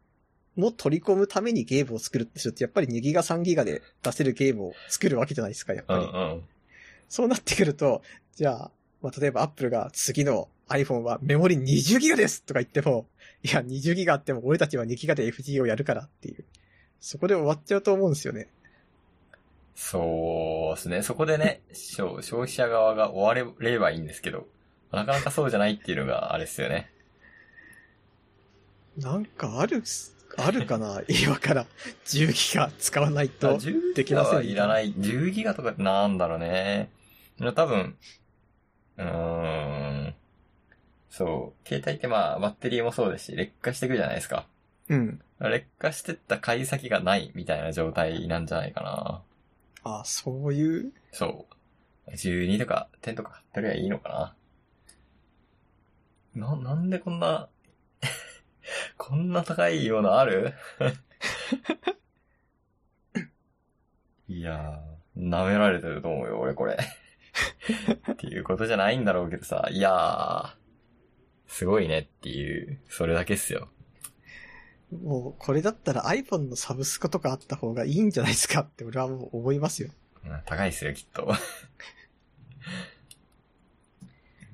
[0.56, 6.06] も取り込むためにゲームを作るってすると、やっぱり2ギガ3ギガで出せるゲームを作るわけじゃないですか、やっぱり。
[6.06, 6.44] うんうん。
[7.10, 8.02] そうなってくると、
[8.36, 8.72] じゃあ、
[9.02, 13.06] まあ、例えば Apple が次の iPhone はメモリ20ギガですとか言っても、
[13.44, 16.44] いや、20ギガあっても俺たちは2ギガで FG をやるからっていう。
[17.00, 18.48] そこで終わっちゃうと思うんですよね。
[19.80, 21.04] そうですね。
[21.04, 24.48] そこでね、消消費者側が終われればいいんですけど、
[24.92, 26.92] なかなかそうじゃないっていうのがあれですよね。
[28.98, 29.84] なんかある、
[30.38, 31.04] あるかな？
[31.08, 31.68] 今から
[32.06, 33.56] 10ギガ使わないと。
[33.60, 34.92] 10できませんはいらない。
[34.94, 36.90] 10ギガとかってなんだろうね。
[37.56, 37.96] 多分、
[38.98, 40.16] うーん。
[41.12, 41.68] そう。
[41.68, 44.48] 携帯ってまあ、バッテリーもそうですし、劣化していくじゃないですか。
[44.90, 45.22] うん。
[45.40, 49.22] 劣化してった買い先がないみたいな状態なんじゃないかな。
[49.84, 50.94] あ、そういう？
[51.12, 51.48] そ
[52.08, 52.12] う。
[52.12, 54.36] 12とか10とか買ってりゃいいのか
[56.36, 56.48] な。
[56.48, 57.50] な、なんでこんな、
[58.98, 60.54] こんな高いようなある？
[64.30, 66.78] いやー、舐められてると思うよ、俺これ。
[68.12, 70.56] っていうことじゃないんだろうけどさ、いやー、
[71.48, 73.70] すごいねっていう、それだけっすよ。
[74.92, 79.90] もう、これだったら iPhone のサブスクとかあった方がいいんじゃないですかって俺はもう思いますよ。
[80.26, 81.34] うん高いっすよ、きっと。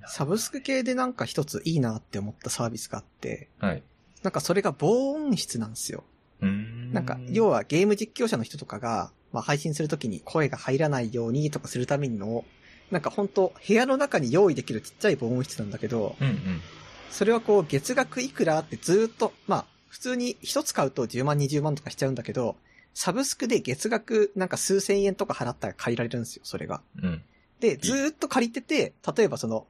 [0.07, 3.83] サブスク系でなんか一ついいなって思ったサービスがあって、はい。
[4.21, 6.03] なんかそれが防音室なんですよ。
[6.45, 6.91] ん。
[6.93, 12.45] なんか、要はゲーム実況者の人とかが、まあ配信するときに声が入らないようにとかするためにの、
[12.91, 16.61] なんか本当部屋の中に用意できるちっちゃい防音室なんだけど、うんうん。
[17.09, 22.55] それはこう月額いくらってずーっと、まあ普通に一つ買うと10万20万とかしちゃうんだけど、
[22.95, 26.81] サブスクで月額なんか数千円とか払ったら借りられるんですよ、それが。
[26.99, 27.21] うん。
[27.59, 29.67] で、ずーっと借りてて、例えばその、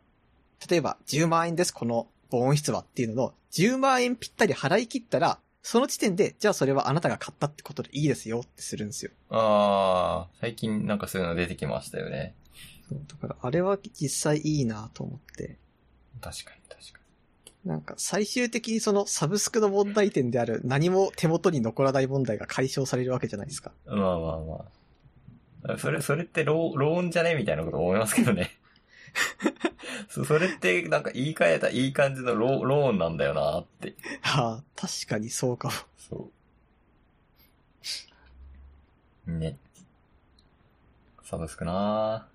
[0.70, 9.12] 例えば10万円です、この防音室はっていうのの、10万円ぴったり払い切ったら、その時点で、じゃあそれはあなたが買ったってことでいいですよってするんですよ。
[9.30, 12.34] あー、最近なんかそういうの出てきましたよね。
[12.88, 15.58] そうだから、あれは実際いいなと思って。
[16.22, 17.03] 確かに確か
[17.66, 23.72] なんか最終的にそのサブスクの問題点である何も手元に残らない問題が解消されるわけじゃないですか。
[23.88, 23.96] に。
[23.96, 24.66] まあまあま
[25.74, 25.78] あ。
[25.78, 28.52] それ、それってロー、ローンじゃねみたいなこと思いますけどね。
[30.10, 33.96] そそれってなんか言い換えたいい感じのローローンなんだよなって。
[34.22, 35.74] はあ、確かにそうかも。
[35.98, 36.30] そ
[39.28, 39.32] う。
[39.32, 39.58] ね。
[41.24, 42.28] サブスクな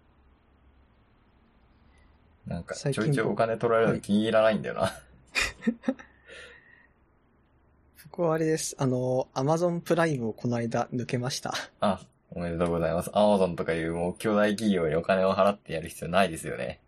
[2.47, 4.91] なんか、ちょいちょいお金取られるの気に入らないんだよな。
[8.11, 8.75] 僕はあれです。
[8.79, 11.55] あの、アマゾンプライムをこの間抜けました。
[11.81, 13.11] あ、おめでとうございます。
[13.13, 16.81] アマゾンとかいうもう巨大企業にお金を払ってやる必要ないですよね。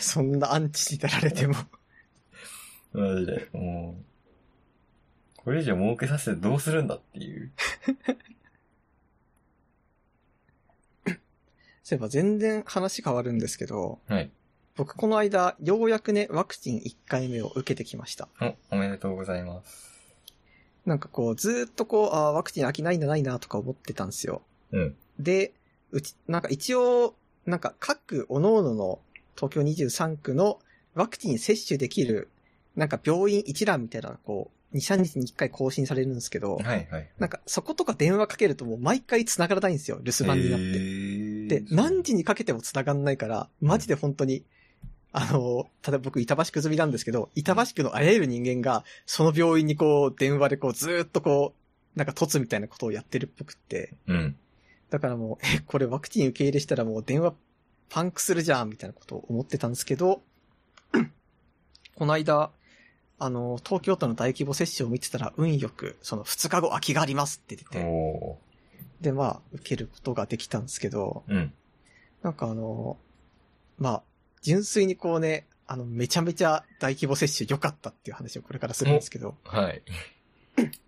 [0.00, 1.54] そんなアンチになられても。
[2.92, 4.04] マジで、もう、
[5.36, 7.52] これ以上儲けさせてどうするんだっていう。
[11.82, 14.30] そういえば全然話変わるんですけど、はい。
[14.78, 18.28] 僕この間、ようやくね、ワクチン1回目を受けてきました。
[18.40, 20.14] お、おめでとうございます。
[20.86, 24.40] なんかこう、ずーっとこう、あーワクチン飽きないんだないなとか思ってたんですよ。
[24.70, 24.96] うん。
[25.18, 25.52] で、
[25.90, 29.00] うち、なんか一応、なんか各各々の
[29.34, 30.60] 東京23区の
[30.94, 32.28] ワクチン接種できる、
[32.76, 37.10] なんか病院一覧みたいなこう、2、3日に1回更新されるんですけど、はいはい。
[37.18, 41.58] なんかそことか電話かけるともう毎回繋がらないんですよ、留守番になって。
[41.60, 44.44] てで、何時にかけても繋がんないから、マジで本当に、
[45.12, 51.54] あの、ただ僕板橋区済みなんですけど、板橋区のあらゆる人間が、その病院にこう、電話でこう、ずーっとこ
[51.96, 54.36] う、なんか突みたいなことをやってるっぽくって、うん。
[54.90, 57.34] だからもう、え、これワクチン受け入れしたらもう電話
[57.88, 60.22] パンクするじゃん、みたいなことを思ってたんですけど、
[61.96, 62.50] この間、
[63.18, 68.38] あの、東京都の大規模接種を見てたら、運よく、その2日後空きがありますって出て
[69.00, 71.34] で、まあ、受けることができたんですけど、ー。
[71.34, 71.52] うん。
[72.22, 72.96] なんかあの、
[73.78, 74.02] まあ、
[74.42, 79.82] 純粋にこうね、あの、めちゃめちゃ大規模接種良かったっていう話をこれからするんですけど、はい。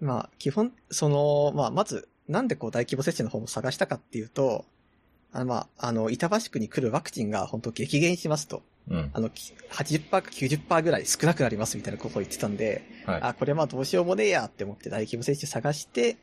[0.00, 4.64] まあ、基本、その、まあ、まず、なんでこう大規模接種の方も探したかっていうと、
[5.32, 8.62] あの、まあ、あの、板橋区に来るワクチンが本当激減しますと。
[8.88, 9.10] うん。
[9.12, 13.20] あの、き80%か90%ぐらい少なくなりますみたいなことを言ってたんで、はい。
[13.22, 16.16] あ、これまあどうしようもねえやって思って大規模接種探して、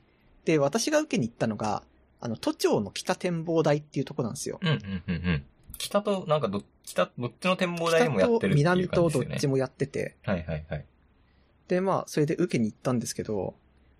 [0.45, 1.83] で、私が受けに行ったのが、
[2.19, 4.59] あの、都庁の北展望台っていうとこなんですよ。
[4.61, 5.45] うん、うん、うん、うん。
[5.77, 9.09] 北と、なんかど、北、どっちの展望台でもやってるっていう北感じですよね。
[9.09, 10.85] と南とどっちもやってて、はい、はい、はい。
[11.69, 13.55] で、まあ、それで受けに行ったんですけど、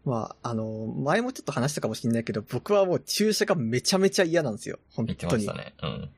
[0.05, 4.79] まあ、あの、前もちょっと話したかもしれないけど、僕はもう注射がめちゃめちゃ嫌なんですよ。
[4.93, 5.45] 本言って当に。
[5.45, 5.75] ましたね。
[5.81, 6.09] うん。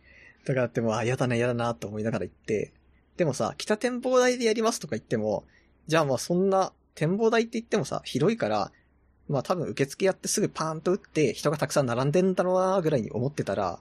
[0.45, 2.73] だからってもう、あ、嫌だな、嫌だな、と思いながら行って。
[3.17, 5.45] でもさ、北展望台でやりますとか言っても、
[5.87, 8.71] じゃあまあそんな、展望台って言ってもさ、広いから、
[9.31, 13.79] まあ多分受付やってすぐパーンと打って、人がたくさん並んでんだろうな、ぐらいに思ってたら、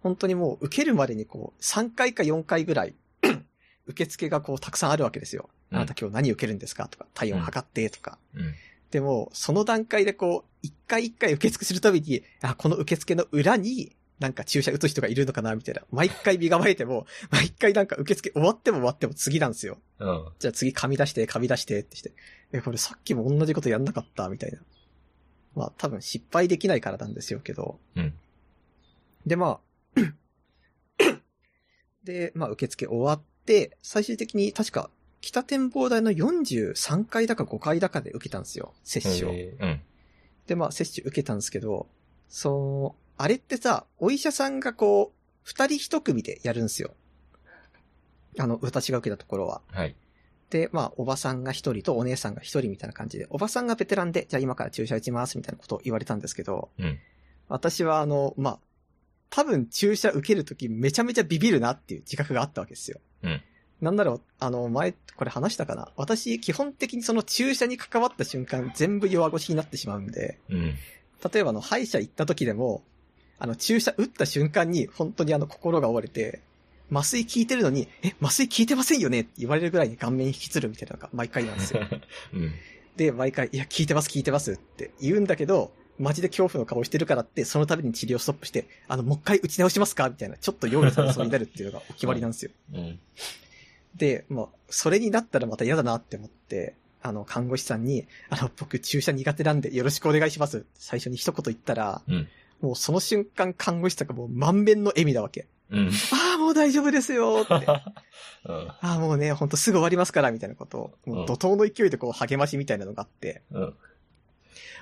[0.00, 2.94] 本当にもう受けるまでにこう、3回か4回ぐらい、
[3.86, 5.48] 受付がこう、たくさんあるわけですよ。
[5.70, 8.18] うんあなた今日何受けるんですかとか、体温測って、とか。
[8.34, 8.54] うん。
[8.90, 15.82] でも、その段階でこう、一回一回受付するたびに、あ、この受付の裏に、なんか注射打つ人がいるのかな、みたいな。
[15.90, 19.78] 毎回身構えても、 毎回なんか受付終わっても終わっても次なんですよ。
[19.98, 20.28] うん。
[20.38, 22.12] じゃあ次紙出して、紙出してってして。
[22.52, 24.58] え、これさっきも同じことやんなかった、みたいな。
[25.54, 27.78] まあ多分失敗できないからなんですよけど。
[27.96, 28.14] うん。
[29.26, 29.60] で、ま
[29.96, 30.00] あ、
[32.04, 38.74] で、まあ受付終わって、最終的に確か、北展望台の43回だか5回だかで受けたんですよ。
[38.82, 39.32] 接種を。
[39.32, 39.80] へーうん。
[40.46, 41.86] で、まあ、接種受けたんですけど、
[42.28, 46.94] その、あれってさ、お医者さんがこう、二人一組でやるんですよ。
[48.38, 49.62] あの、私が受けたところは。
[49.68, 49.94] はい。
[50.52, 56.98] で、まあ、おばさんが一人とお姉さんが一人みたいな感じで、おばさんがベテランで、じゃあ今から注射打ちますみたいなことを言われたんですけど、うん。
[57.48, 58.58] 私はあの、まあ、
[59.30, 63.00] 多分注射受けるときめちゃめちゃビビるなっていう自覚があったわけですよ。
[63.22, 63.42] うん。
[63.80, 65.90] なんだろう、あの、前、これ話したかな？
[65.96, 70.74] 私、基本的にその注射に関わった瞬間、全部弱腰になってしまうんで、うん。
[71.32, 72.84] 例えばあの、歯医者行った時でも、
[73.38, 76.42] あの、注射打った瞬間に、本当にあの、心が折れて、
[76.92, 79.20] 麻酔効いてるのに、え、麻酔効いてませんよね？
[79.20, 81.80] って言われるぐらいに顔面引きつるみたいなのが毎回なんですよ。
[82.34, 82.52] うん。
[82.96, 90.08] で、毎回、いや、効いてます、効いてますって言うんだけど、マジで恐怖の顔してるからって、その度に治療ストップして、あの、もう一回打ち直しますか？
[90.08, 92.50] みたいな、ちょっと用意されそうになるっていうのがお決まりなんですよ。
[92.74, 92.98] うん。
[93.94, 100.64] で、まあ、それになったらまた嫌だなって思って、あの、看護師さんに、あの、僕注射苦手なんでよろしくお願いします。
[100.74, 102.28] 最初に一言言ったら、うん。
[102.60, 105.46] もうその瞬間看護師さんがもう満面の笑みなわけ。
[105.72, 105.88] うん。
[105.88, 107.66] ああ、もう大丈夫ですよ って。
[107.66, 107.82] あ
[108.44, 108.72] うん。
[108.80, 113.74] あ、もうね、ほんとすぐ終わりますから、みたいなことを、もう怒涛の勢いでこう励ましみたいなのがあって、うん。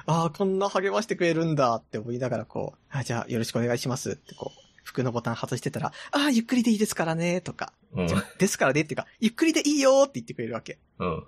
[0.07, 8.09] ああ、こんな励ましてくれるんだって思いながらこう、あじゃあよろしくお願いしますってこう、服のボタン外してたら、ああ、ゆっくりでいいですからね、とか、うん。
[8.39, 10.79] ですからねっていうか、ゆっくりでいいよって言ってくれるわけ。
[10.99, 11.25] うん。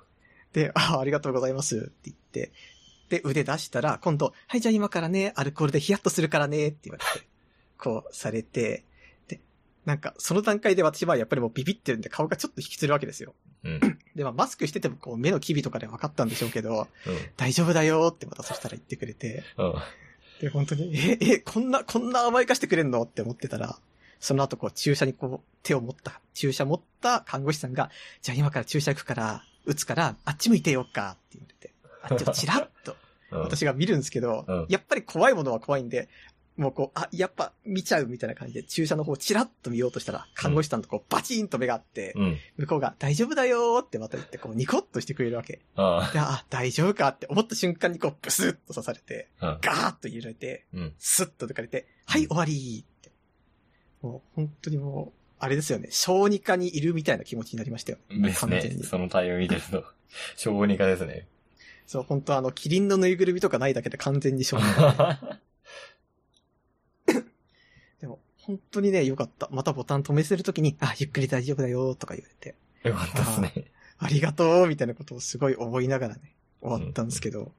[0.52, 2.52] で、ああ、ありがとうございますって言って、
[3.08, 7.26] で、腕出したら、今度、はい、じゃあ今からね、アルコールでヒヤッとするからねって言われて、
[7.78, 8.84] こうされて、で、
[9.84, 13.34] なんか、その段階で私はやっぱりもうビビってるんで顔がちょっと引きつるわけですよ。
[13.64, 13.80] うん。
[14.14, 17.16] で、まあ、マスクしててもこう目の機微とかで分かったんでしょうけど、うん。
[17.36, 19.74] 大丈夫だよってまたそしたら言ってくれて、うん。
[20.40, 23.78] で、本当に、え、え、こんな、こんな甘やかしてくれんのって思ってたら、
[24.20, 27.90] その後こう注射にこう手を持った、注射持った看護師さんが、
[28.22, 32.96] じゃあ今から注射行くから、打つから、あっち向いてよっかって言われて、あっちをチラッと
[33.32, 33.40] うん。
[33.40, 36.08] 私が見るんですけど、うんやっぱり怖いものは怖いんで、
[36.56, 42.38] もうこう、あ、やっぱ見ちゃうみたいな感じで注射の方をチラッと見ようとしたら、看護師さんとこうバチンと目があって、うん。
[42.58, 45.60] 向こうが大丈夫だよーってまた言ってこうニコッとしてくれるわけ。
[45.76, 49.58] あで、あ、大丈夫かって思った瞬間にこうブスッと刺されて、あ。
[49.62, 50.94] ガーッと揺れて、うん。
[50.98, 53.10] スッと抜かれて、はい、終わりって。
[54.02, 57.98] もう本当にもう、あれですよね、小児科にいるみたいな気持ちになりましたよ。
[58.10, 58.62] ですね。
[58.84, 59.84] その対応見てると。
[60.36, 61.26] 小児科ですね。
[61.86, 65.18] そう、本当あの、キリンのぬいぐるみとかないだけで完全に小児科。
[68.00, 68.20] でも、
[68.52, 69.48] 本当にね、よかった。
[69.50, 72.54] またボタン止めせるときに、あ、ゆっくり大丈夫だよとか言われて、
[72.86, 73.64] よかったですね。
[73.98, 77.52] ありがとうみたいなことをすごい思いながらね、終わったんですけど、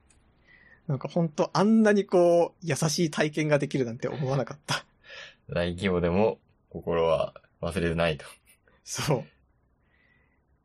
[0.86, 4.84] なんか本当あんなにこう、優しい体験ができるなんて思わなかった。
[5.50, 8.24] 大規模でも心は忘れてないと。
[8.84, 9.24] そう。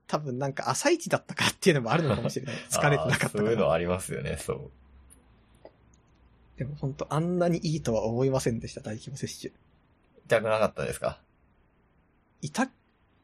[0.05, 2.55] 多分なんか朝一だったからっていうのもあるのかもしれない。
[2.69, 3.37] 疲れてなかった。
[3.37, 4.71] そういうのありますよね、そう。
[6.57, 9.53] でも本当あんなにいいとは思いませんでした、大規模接種。
[10.29, 11.19] 痛くなかったですか？
[12.41, 12.69] 痛、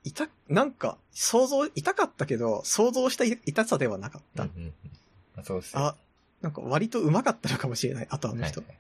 [0.04, 4.44] 痛、なんか、想像、痛かったけど、想像した痛さではなかった。
[4.44, 4.74] うんうんうん
[5.38, 5.96] あそうですよあ、
[6.42, 8.62] なんか割と上手かったのかもしれない、あとあの人。
[8.62, 8.78] はいはい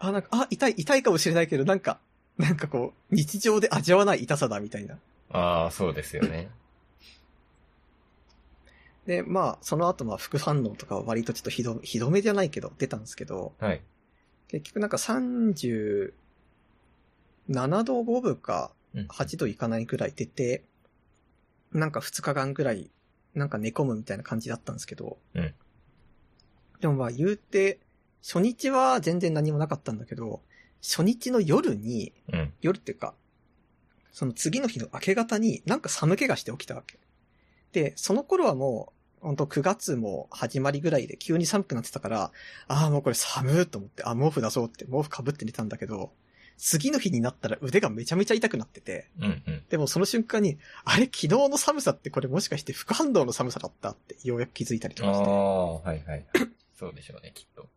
[0.00, 1.98] あ、なんか、あ、痛い、痛いかもしれないけど、なんか、
[2.36, 4.98] なんかこう、日常で味わわない痛さだ、みたいな。
[5.30, 6.50] ああ、そうですよね。
[9.06, 13.80] で、まあ、その後、まあ、副反応とかは割とちょっとひど、ひどめじゃないけど、出たんですけど、はい。
[14.48, 14.98] 結局なんか
[17.48, 20.64] 37度5分かうん8度いかないぐらい出て、
[21.72, 22.90] なんか2日間ぐらい、
[23.34, 25.54] なんか寝込むみたいな感じだったんですけど、うん
[26.84, 27.80] でもまあ言うて、
[28.22, 30.42] 初日は全然何もなかったんだけど、
[30.82, 32.52] 初日の夜に、うん。
[32.60, 33.14] 夜っていうか、
[34.12, 36.98] その次の日の明け方になんか寒気がして起きたわけ。
[37.72, 42.32] で、その頃はもう、本当9月も始まりぐらいで急に寒くなってたから、
[42.68, 46.12] ああ、もうこれ寒ーと思って、あ、毛布出そうって毛布かぶって寝たんだけど、
[46.56, 49.62] 次の日になったら腕がめちゃめちゃ痛くなってて、うんうん。
[49.68, 55.30] でもその瞬間に、あれ昨日の寒さってこれもしかして副反応の寒さだったってようやく気づいたりとあかして。
[55.30, 56.26] あ、はいはい。
[56.78, 57.68] そうでしょうね、きっと。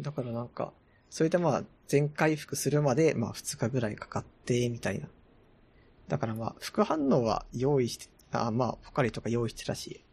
[0.00, 0.72] だからなんか、
[1.10, 5.08] それでまあ、全回復するまで、まあ2日ぐらいかかって、みたいな。
[6.08, 10.04] だからまあ、副反応は用意して、あまあ、ポカリとか用意してたし、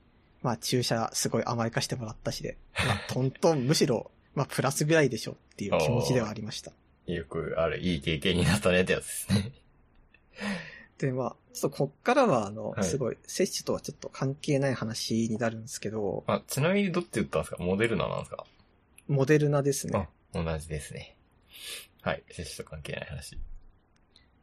[0.42, 6.72] まあ注射すごい甘やかしてもらったしで、まあ、トントンむしろ、まあプラスぐらいでしょっていう気持ちではありました。
[7.08, 9.52] よくある、いい経験になったねってやつですね。
[10.98, 17.64] で、まあ、ちょっとこっからは、あの、はいすごい、接種とはちょっと関係ない話になるんですけど、あ、ちなみにどっち言ったんですか？
[17.64, 18.46] モデルナなんですか？
[19.08, 20.10] モデルナですね。
[20.34, 21.16] あ、同じですね。
[22.02, 23.38] はい、接種と関係ない話。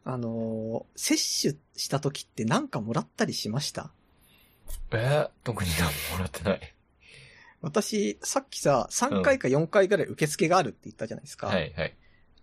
[0.06, 3.90] あのー接種した時ってなんかもらったりしました？
[4.92, 6.74] えー、特に何ももらってない。
[7.62, 11.46] 私、さっきさ、3回か4回ぐらい受付があるって言ったじゃないですか。
[11.46, 11.96] はいはい。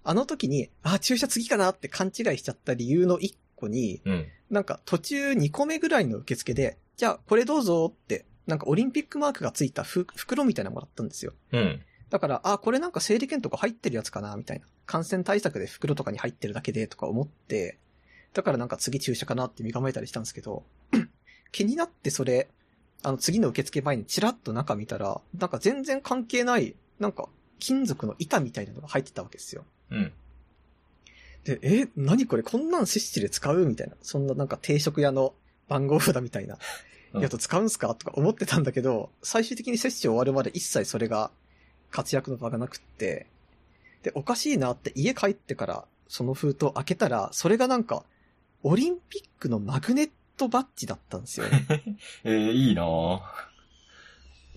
[0.03, 4.27] あの時に、あ、注射次かなって勘違いしちゃった理由の1個に、うん。
[4.49, 11.33] なんか途中2個目ぐらいの受付で、じゃあこれどうぞって、なんかオリンピックマークがついたふ袋みたいなのもらったんですよ。
[11.51, 11.81] うん。
[12.09, 14.65] だから、あ、これなんか整理券とか入ってるやつかなみたいな。
[14.85, 17.77] 感染対策で袋とかに入ってるだけでとか思って、
[18.33, 20.63] だからなんか次注射かなって身構えたりしたんですけど、
[21.51, 22.49] 気になってそれ、
[23.03, 29.65] あの次の受付前にチラッと中見たら、なんか全然関係ない、なんか金属の板みたいなのが入ってたわけですよ。
[29.91, 30.13] うん。
[31.43, 33.95] で、え、何これこんなん摂取で使うみたいな。
[34.01, 35.33] そんななんか定食屋の
[35.67, 36.55] 番号札みたいな。
[36.55, 41.29] うんやと使うんすかとか思ってたんだけど、最終的に接種終わるまで一切それが
[41.89, 43.27] 活躍の場がなくって。
[44.01, 48.03] で、おかしいなって家帰ってからその封筒開けたら、それがなんか、
[48.63, 51.65] オリンピックのマグネットバッジだったんですよね。
[52.25, 53.21] えー、いいなぁ。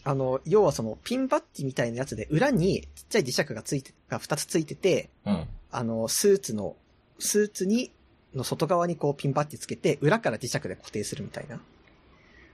[0.05, 5.47] あの、要はそのピンバッジみたいなやつで裏にちっちゃい磁石がついて、が2つついてて、うん。
[5.71, 6.77] あの、スーツの、
[7.19, 7.90] スーツに、
[8.35, 11.61] の外側にこうピンバッジつけて、裏から磁石で固定するみたいな。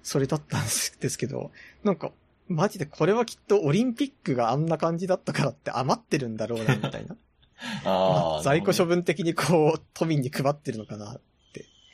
[0.03, 1.51] それだったんですけど、
[1.83, 2.13] なんか、
[2.49, 7.17] マジでこれはきっとオリンピックがあんな感じだったからって余ってるんだろうな、みたいな。
[7.85, 8.43] ああ。
[8.43, 8.99] 在庫処分。
[8.99, 11.19] 分的にこう、都民に配ってるのかな。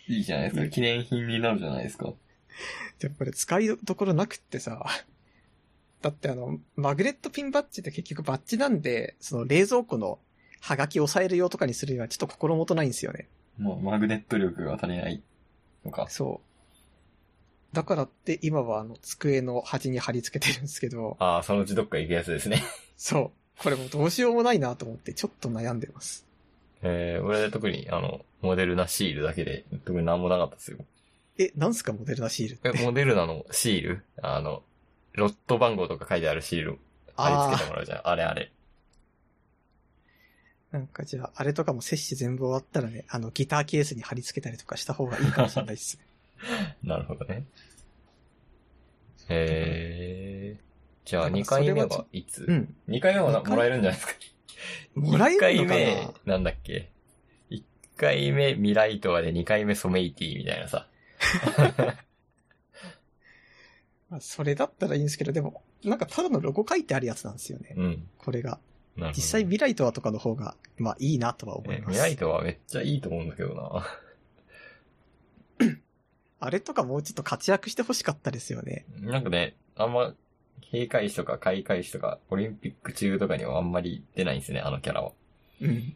[0.09, 0.69] いいじゃないですか。
[0.69, 2.13] 記念品になるじゃないですか。
[3.01, 4.87] でもこれ使いどころなくってさ、
[6.07, 10.21] だってあの、マグネットピンバッジって結局バッジなんで、その冷蔵庫の
[10.61, 13.27] ハガキを抑える用とかにするにはちょっと心もとないんですよね。
[13.59, 15.21] もうマグネット力が足りない
[15.85, 16.07] のか。
[16.09, 16.41] そ
[17.73, 17.75] う。
[17.75, 22.63] だからって今はあの机の端に貼り付けてるんですけど、ああ、そのうちどっか行くやつですね。
[22.97, 23.61] そう。
[23.61, 26.25] これもうどうしようもないなと思ってちょっと悩んでます。
[26.83, 30.79] えー、俺特に、あの、モデルナシールだけで、特になんもなかったですよ。
[31.39, 32.85] え、なんすかモデルナシールっえ、て。
[32.85, 33.45] モデルナの？
[33.51, 34.05] シール？
[34.23, 34.63] あの、
[35.17, 36.79] ロット番号とか書いてあるシール、
[37.17, 38.01] 貼り付けてもらうじゃん。
[38.05, 38.53] あれあれ。
[40.73, 46.07] なんかじゃあ、あれとかも接種全部終わったらね、あのギターケースに貼り付けたりとかした方がいいかもしれないですね。
[46.85, 47.47] なるほどね。
[49.29, 52.75] えー、じゃあだから2回目はいつ、うん。
[52.89, 54.15] ?2 回目はもらえるんじゃないですか？
[54.95, 56.91] もらえるのか1回目な、なんだっけ
[57.51, 57.63] ?1
[57.97, 60.89] 回目ミライトワで2回目ソメイティみたいなさ。
[64.11, 67.75] まあ、それだったらいいんですけど、でも、なんかただのロゴ書いてあるやつなんですよね。
[67.77, 68.09] うん。
[68.19, 68.51] これが。
[68.51, 68.61] なる
[68.97, 69.13] ほど。
[69.17, 71.91] 実際ミライトワとかの方が、まあいいなとは思います。
[71.91, 73.87] えミライトはめっちゃいいと思うんだけどな。
[76.39, 78.85] あれとかもうちょっと活躍してほしかったですよね。
[79.01, 80.15] なんかね、あんま、
[80.73, 85.13] 閉会式とか開会式とか、オリンピック中とかにはあんまり出ないんですね、あのキャラは。
[85.61, 85.95] うん。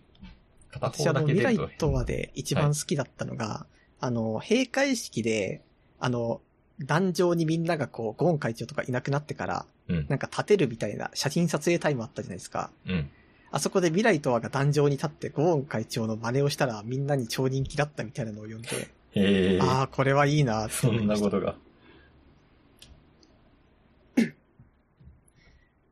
[0.73, 3.67] 私あの、未来片方だけ出るととはで一番好きだったのが、
[4.01, 5.63] あの、閉会式で、
[5.99, 6.41] あの、
[6.87, 10.07] 壇上にみんながこう、ゴーン会長とかいなくなってから、うん。
[10.09, 12.71] なんか立てるみたいな写真撮影タイムあったじゃないですか。
[12.87, 13.11] うん。
[13.53, 18.69] あそこで未来とはが壇上に立ってゴーン会長の真似をしたらみんなに超人気だったみたいなのを読んで、
[19.13, 19.59] へえ。
[19.61, 21.27] ああ、これはいいなってそん思いました。
[21.27, 21.57] なことが。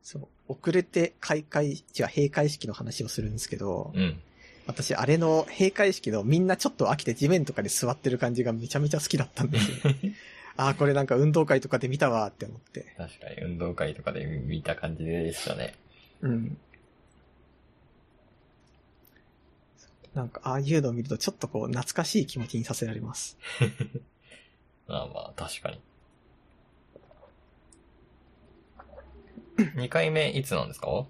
[0.01, 0.27] そう。
[0.47, 4.19] 遅れて開会、違う、閉会式の話をするんですけど、うん。
[4.65, 9.77] 私、あれの閉会式のみんなちょっと飽きて地面とかで座ってる感じがめちゃめちゃ好きだったんですよ。
[10.59, 12.93] ああ、これなんか運動会とかで見たわーって思って。
[12.97, 15.73] 確かに運動会とかで見た感じでしたね。
[16.19, 16.57] うん。
[20.13, 23.37] なんか、ああいうのを見るとちょっとこう、懐かしい気持ちにさせられます。
[24.87, 25.79] まあまあ、確かに。
[29.79, 31.05] 2回目いつなんですか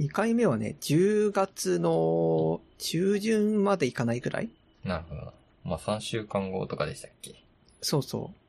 [0.00, 4.50] ？2回目はね、10月の中旬までいかないぐらい
[4.82, 5.32] なるほどな。
[5.62, 7.44] まあ3週間後とかでしたっけ？
[7.80, 8.43] そうそじゃあ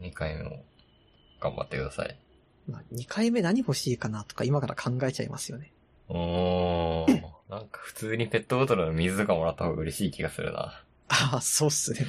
[0.00, 0.64] 2回目も
[1.40, 2.18] 頑張ってください。
[2.68, 2.72] う。
[2.72, 5.72] まあ、2回目何欲しいかなとか今から考えちゃいますよね。
[6.08, 7.22] おー。
[7.50, 10.82] なんか普通にペットボトルの水とかもらった方が嬉しい気がするな。
[11.08, 12.06] ああ、そうっすね。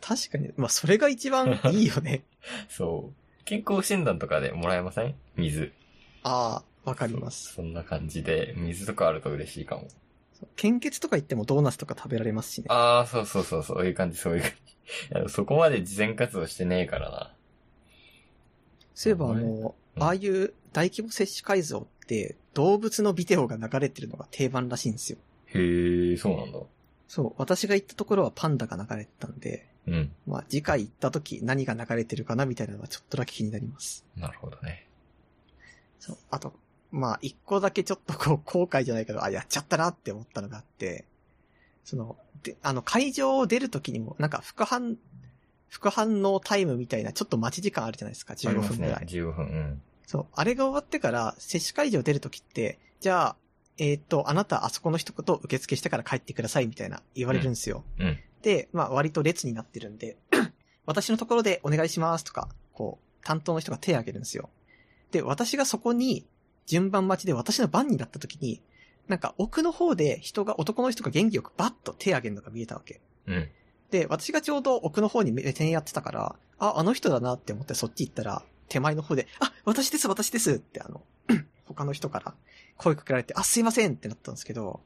[0.00, 2.24] 確かに、まあ、それが一番いいよね。
[2.68, 3.44] そう。
[3.44, 5.14] 健康診断とかでもらえません？
[5.36, 5.72] 水。
[6.22, 7.48] ああ、わかります。
[7.48, 9.88] そそんな感じで、水とかあると嬉しいかも。
[10.56, 12.66] 献血とか行ってもドーナツとか食べられますしね。
[12.68, 14.50] ああ、そうそうそう、そういう感じ、 そういう感
[15.26, 15.32] じ。
[15.32, 17.34] そこまで事前活動してねえからな。
[18.94, 25.18] そういえばあの、うんああいう大規模接種会場って動物のビデオが流れてるのが定番らしいんですよ。
[25.48, 26.60] へえ、そうなんだ。
[27.08, 30.12] そう、私が行ったところはパンダが流れてたんで、うん。
[30.26, 34.06] まあ次回行った時何が流れてるかなみたいなのはちょっとだけ気になります。
[34.16, 34.86] なるほどね。
[35.98, 36.18] そう。
[36.30, 36.54] あと、
[36.92, 41.06] まあ一個だけちょっとこう後悔じゃないけど、あ、やっちゃったなって思ったのがあって、
[41.84, 44.96] その、で、あの会場を出る時にもなんか副反、
[45.68, 49.06] 副反応タイムみたいなちょっと待ち時間あるじゃないですか、15ありますね分ぐらい。。
[49.06, 49.46] 15分。
[49.46, 49.82] うん。
[50.06, 50.26] そう。
[50.34, 53.36] あれが終わってから、接種会場出るときって、じゃあ、
[53.78, 57.84] えっ、と、あなたあそこの一言受付してから帰ってくださいみたいな言われるんですよ。
[57.98, 58.18] うん。
[58.42, 60.18] で、まあ割と列になってるんで、
[60.84, 64.50] 私のところでお願いしますとか、こう、担当の人が手を挙げるんですよ。
[65.10, 66.26] で、私がそこに
[66.66, 68.62] 順番待ちで私の番になったときに、
[69.08, 73.00] なんか奥の方で人が、男の人が元気よくバッと手を挙げるのが見えたわけ。
[73.26, 73.48] うん。
[73.90, 81.02] で、私がちょうど奥の方に目線やってたから、あ、あの人だなって思ってそっち行ったら、手前の方で、あ、私です、私ですってあの、
[81.66, 82.34] 他の人から
[82.76, 84.80] 声かけられて、あ、すいませんってなったんですけど、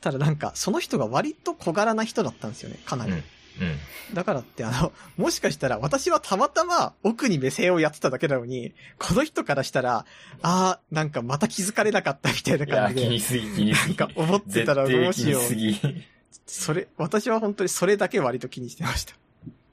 [0.00, 3.12] ただなんか、その人が割と小柄な人だったんですよね、かなり。
[3.12, 3.22] うん。
[3.60, 3.64] う
[4.12, 4.14] ん。
[4.14, 10.06] だからってあの、もしかしたら私はたまたま奥に目線をやってただけなのに、この人からしたら、
[10.42, 13.96] あー、なんかまた気づかれなかったみたいな感じで、気にすぎ、気にすぎ。
[13.96, 15.54] なんか思ってたらどうしよう気。
[15.54, 16.04] にしすぎ。
[16.46, 19.14] それ、私は本当にそれだけ割と気にしてました。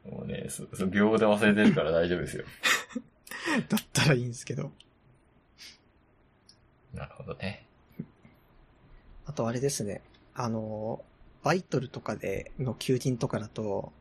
[0.09, 2.45] もうね、そ、そ秒で忘れてるから大丈夫ですよ。
[3.69, 4.71] だったらいいんですけど。
[6.93, 7.65] なるほどね。
[9.25, 10.01] あとあれですね。
[10.34, 11.03] あの、
[11.43, 13.91] バイトルとかでの求人とかだと、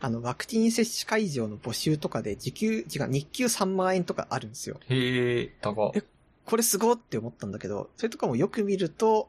[0.00, 4.78] あの、ワクチン接種会場の募集とかで時給、違う、日給3万円とかあるんですよ。
[4.88, 6.02] へえ、高っえ
[6.44, 9.28] これすごって思ったんだけど、それとかもよく見ると、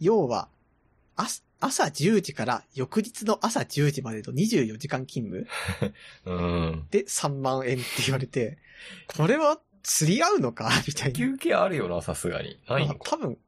[0.00, 0.48] 要は、
[1.14, 5.46] 朝朝10時から翌日の朝10時までの24時間勤務
[6.26, 6.32] う
[6.72, 6.86] ん。
[6.90, 8.58] で3万円って言われて、
[9.16, 10.70] これは釣り合うのか？
[10.86, 11.18] みたいな。
[11.18, 12.60] 休憩あるよな、さすがに。
[12.68, 12.98] ない。
[13.04, 13.38] 多分、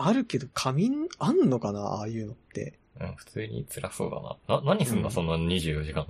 [0.00, 1.80] あるけど、仮眠あんのかな？
[1.80, 2.78] ああいうのって。
[3.00, 4.60] うん、普通に辛そうだな。
[4.62, 6.06] な、何すんだ、うんそんな24時間。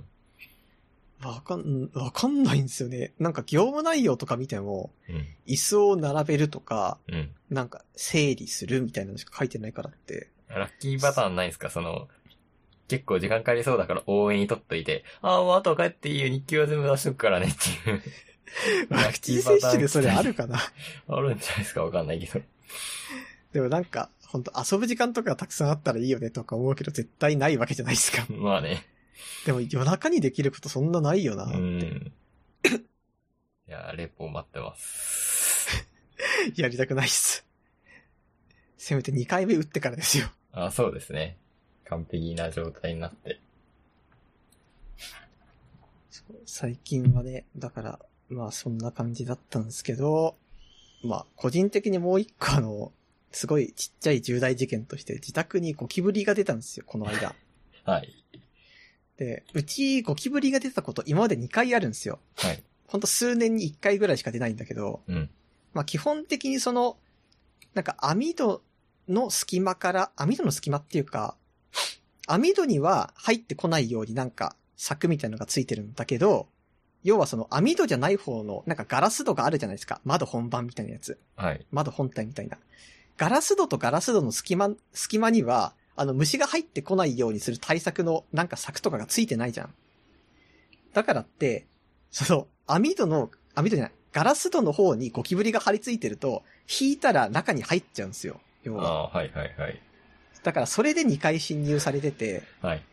[1.21, 3.13] わかん、わかんないんですよね。
[3.19, 5.27] なんか業務内容とか見ても、うん。
[5.47, 7.29] 椅子を並べるとか、うん。
[7.49, 10.29] なんか整理するみたいなのしか書いてないからって。
[10.47, 11.69] ラッキーパターンないですか？
[11.69, 12.07] その、
[12.87, 18.01] 結構時間かかりそうだから応援に取っといて、ああ、もうあと帰っていいよ、日記は全部出しとくからねっていう。
[18.89, 20.57] ワクチン接種でそれあるかな？
[21.07, 21.83] あるんじゃないですか？
[21.83, 22.43] わかんないけど。
[23.53, 28.25] でもなんか、本当遊ぶ時間とかたくさんあったらいいよねとか思うけど、絶対ないわけじゃないですか。
[28.33, 28.85] まあね。
[29.45, 31.45] でも夜中にできることそんなないよな。
[31.45, 32.11] うん。
[33.67, 35.87] いや、レポ待ってます。
[36.55, 37.45] やりたくないっす。
[38.77, 40.31] せめて2回目打ってからですよ。
[40.51, 41.37] あそうですね。
[41.85, 43.39] 完璧な状態になって。
[46.09, 50.37] そう最近はね、だから、まあそんな感じだったんですけど、
[51.03, 52.93] まあ個人的にもう一個あの、
[53.31, 57.35] すごいちっちゃい重大事件として自宅にゴキブリが出たんですよ、この間。
[57.85, 58.13] はい。
[59.17, 62.19] で、うちゴキブリが出たこと今まで2回あるんですよ。
[62.37, 62.63] はい。
[62.87, 65.29] ほんと数年に1回ぐらいしか出ないんだけど、うん。
[65.73, 66.97] まあ基本的にその、
[67.73, 68.63] なんか網戸
[69.07, 71.35] の隙間から、網戸の隙間っていうか、
[72.27, 76.47] 網戸には入ってこないようになんか柵みたいなのがついてるんだけど、
[77.03, 80.01] 要はその網戸じゃない方のなんかガラス戸があるじゃないですか。
[80.03, 81.19] 窓本番みたいなやつ。
[81.35, 81.65] はい。
[81.71, 82.57] 窓本体みたいな。
[83.19, 89.73] ガラス戸とガラス戸の隙間、隙間には、あの虫が入ってこないようにする対策のなんか柵とかがついてないじゃん。
[90.93, 91.67] だからって、
[92.11, 96.43] その網戸の、網戸じゃない、ガラス戸の方にゴキブリが張り付いてると、
[96.79, 98.39] 引いたら中に入っちゃうんですよ。
[98.63, 98.85] 要は。
[98.85, 99.81] ああ、はいはいはい。
[100.41, 102.83] だからそれで2回侵入されてて、はい。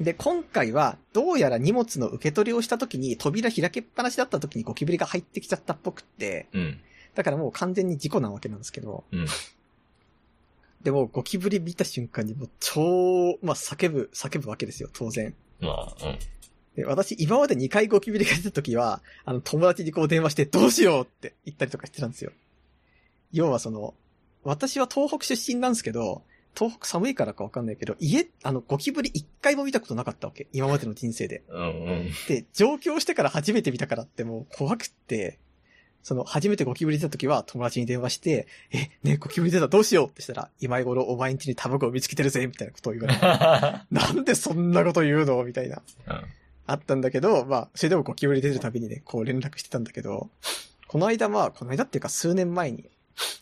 [0.00, 6.80] で、今回は、どうやら荷物の受け取りをした時に、扉開けっぱなしだった時にゴキブリが入ってきちゃったっぽくって、うん。
[7.14, 9.26] だからもう完全に事故なわけなんですけど、うん。
[10.82, 15.34] でもゴキブリ見た瞬間にもう超、まあ叫ぶ、叫ぶわけですよ、当然。
[15.60, 16.18] まあ、うん。
[16.76, 22.32] で、私今まで2回ゴキブリが出た時は、あの友達にこう電話してどうしようって言ったりとかしてたんですよ。
[23.32, 23.94] 要はその、
[24.44, 26.22] 私は東北出身なんですけど、
[26.54, 30.48] 東北寒いからかわかんないけど、家、あの、ゴキブリ一回も見たことなかったわけ。
[30.52, 31.42] 今までの人生で。
[31.48, 32.10] うんうん。
[32.28, 35.38] で、上京してから初めて見たからってもう怖くって、
[36.02, 43.20] その、初めてゴキブリ出た時は友達に電話して、え、ねえゴキブリ出たどうしようってしたら、今頃お前ん家に卵を見つけてるぜ、みたいなことを言われて、
[43.90, 45.42] なんでそんなこと言うの？
[45.44, 45.82] みたいな。
[46.08, 46.24] うん。
[46.66, 50.30] あったんだけど、まあ、それでもゴキブリ出るたびにね、こう連絡してたんだけど、
[50.86, 52.88] この間まあ、この間っていうか数年前に、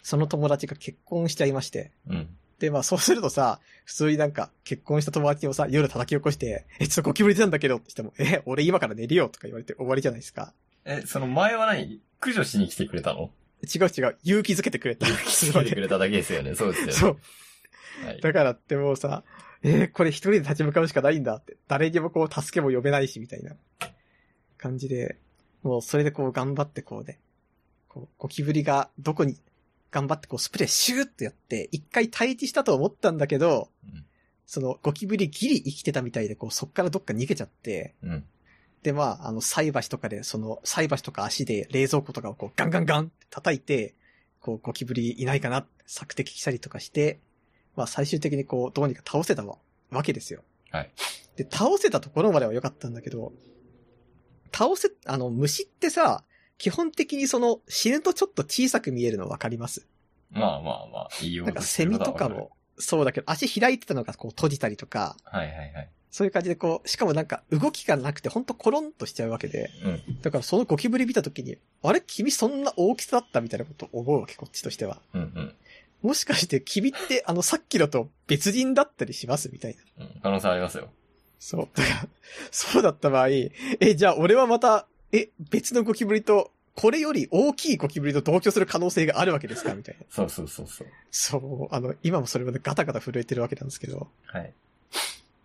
[0.02, 2.28] その友達が結婚しちゃいまして、うん。
[2.58, 10.52] で、まあそうするとさ、普通になんか結婚した友達をさ、夜叩き起こして、え、ちょっとゴキブリ出たんだけどってしても、え、俺今から寝るよとか言われて終わりじゃないですか。
[10.84, 12.00] え、その前は何？
[12.20, 13.30] 駆除しに来てくれたの？
[13.62, 15.06] 違う違う、勇気づけてくれた。
[15.06, 16.54] 来てくれただけですよね。
[16.54, 16.92] そうですよね。
[16.92, 17.18] そう。
[18.06, 18.20] はい。
[18.20, 19.22] だからってもうさ、
[19.62, 21.56] えーこれ一人で立ち向かうしかないんだって。
[21.68, 23.52] 誰にもこう助けも呼べないし、みたいな
[24.56, 25.18] 感じで、
[25.62, 27.18] もうそれでこう頑張ってこうね、
[27.88, 29.36] こうゴキブリがどこに
[29.90, 34.04] 頑張ってこうスプレーシューってやって、一回退治したと思ったんだけど、うん
[34.46, 38.24] そのゴキブリギリ生きてたみたいで、こうそっからどっか逃げちゃって、うん。
[38.82, 43.94] でまあ、あの菜箸とかで、その菜箸とか足で冷蔵庫とかをこうガンガンガンって叩いて、
[44.40, 47.20] こうゴキブリいないかな索敵したりとかして、
[47.76, 49.58] まあ最終的にこうどうにか倒せたわ
[49.90, 50.42] わけですよ。
[50.70, 50.90] はい。
[51.36, 53.32] で、倒せたところまでは良かったんだけど、
[54.52, 56.24] 倒せ、あの虫ってさ、
[56.56, 59.86] 基本的にその死ぬとちょっと小さく見えるの分かります？
[60.30, 61.44] まあまあまあ、いいよ。
[61.44, 62.50] なんかセミとかも。
[62.78, 65.90] そうだけど、足開いてたのがこう閉じたりとか、はいはいはい。
[66.10, 70.20] そういう感じでこう、しかもなんか動きがなくてほんとコロンとしちゃうわけで、うん。
[70.22, 75.00] だからそのゴキブリ見た時に、あれ君そんな大きさだったみたいなこと思うわけ、こっちとしては。
[75.14, 75.54] うんうん。
[76.02, 80.04] もしかして君ってあのさっきのと別人だったりしますみたいな。
[80.04, 80.20] うん。
[80.22, 80.88] 可能性ありますよ。
[81.38, 81.68] そう。
[81.74, 82.08] だから、
[82.50, 90.06] そうだった場合、え、じゃあ俺はまた、え、別のゴキブリと、これより大きいゴキブリと同居する可能性があるわけですかみたいな。
[90.10, 90.88] そうそうそうそう。
[91.10, 94.08] そう、あの、今もそれまでガタガタ震えてるわけなんですけど。
[94.26, 94.52] はい。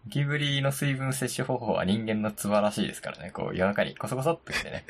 [0.06, 3.32] ゴキブリの水分摂取方法は人間の素晴らしいですからね。
[3.32, 4.86] こう夜中にコソコソっと来てね。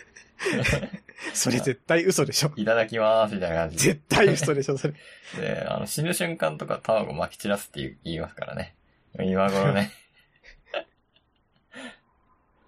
[1.33, 2.51] それ絶対嘘でしょ。
[2.57, 3.83] いただきまーすみたいな感じで。
[3.93, 4.93] 絶対嘘でしょ、それ。
[5.39, 8.75] で、あの、死ぬ瞬間とか卵撒き散らすって言いますからね。
[9.17, 9.91] 今頃ね。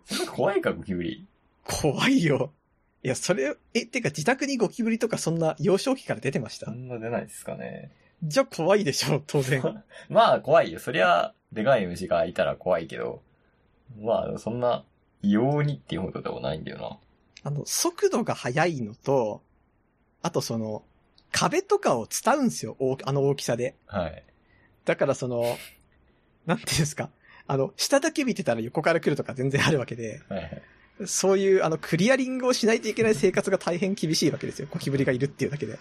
[0.34, 1.28] 怖いか、ゴキブリ。
[1.66, 2.54] 怖いよ。
[3.04, 6.68] いや、それ、え、てか自宅にゴキブリとかそんな幼少期から出てました？
[6.68, 7.92] そんな出ないですかね。
[8.24, 9.84] じゃあ怖いでしょ、当然。
[10.10, 10.80] まあ、怖いよ。
[10.80, 13.22] そりゃ、でかい虫がいたら怖いけど。
[14.02, 14.84] まあ、そんな、
[15.22, 16.98] 異様にっていうほどでもないんだよな。
[17.44, 19.42] あの、速度が速いのと、
[20.22, 20.84] あとその、
[21.32, 23.76] 壁とかを伝うんすよ、大あの大きさで。
[23.86, 24.24] はい。
[24.86, 25.44] だからその、
[26.46, 27.10] なんていうんですか。
[27.48, 30.62] あの、下だけ見てたら横から来るとか全然あるわけで、はいはい。
[31.06, 34.68] そういう、あの、クリアリングをしないといけない生活が大変厳しいわけですよ。
[34.70, 35.78] ゴキブリがいるっていうだけで。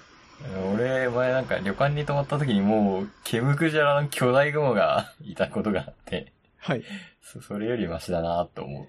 [0.74, 6.82] 俺、前なんか旅館に泊まった時にもう、ケムクジャラの巨大グモが いたことがあって、はい。
[7.22, 8.88] そそれよりマシだなと思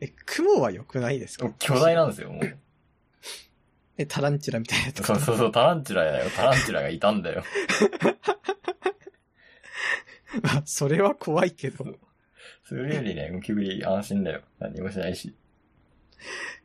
[0.00, 1.46] え、雲は良くないですか？
[1.46, 1.54] う。
[1.58, 2.42] 巨大なんですよ、もう。
[3.98, 5.02] え、タランチュラみたいなやつ。
[5.02, 6.30] そうそうそう、タランチュラだよ。
[6.30, 7.42] タランチュラがいたんだよ。
[10.42, 11.84] まあそれは怖いけど、
[12.64, 14.42] それよりね、ゴキブリ安心だよ。
[14.58, 15.34] 何もしないし。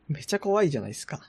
[0.06, 1.20] めっちゃ怖いじゃないですか。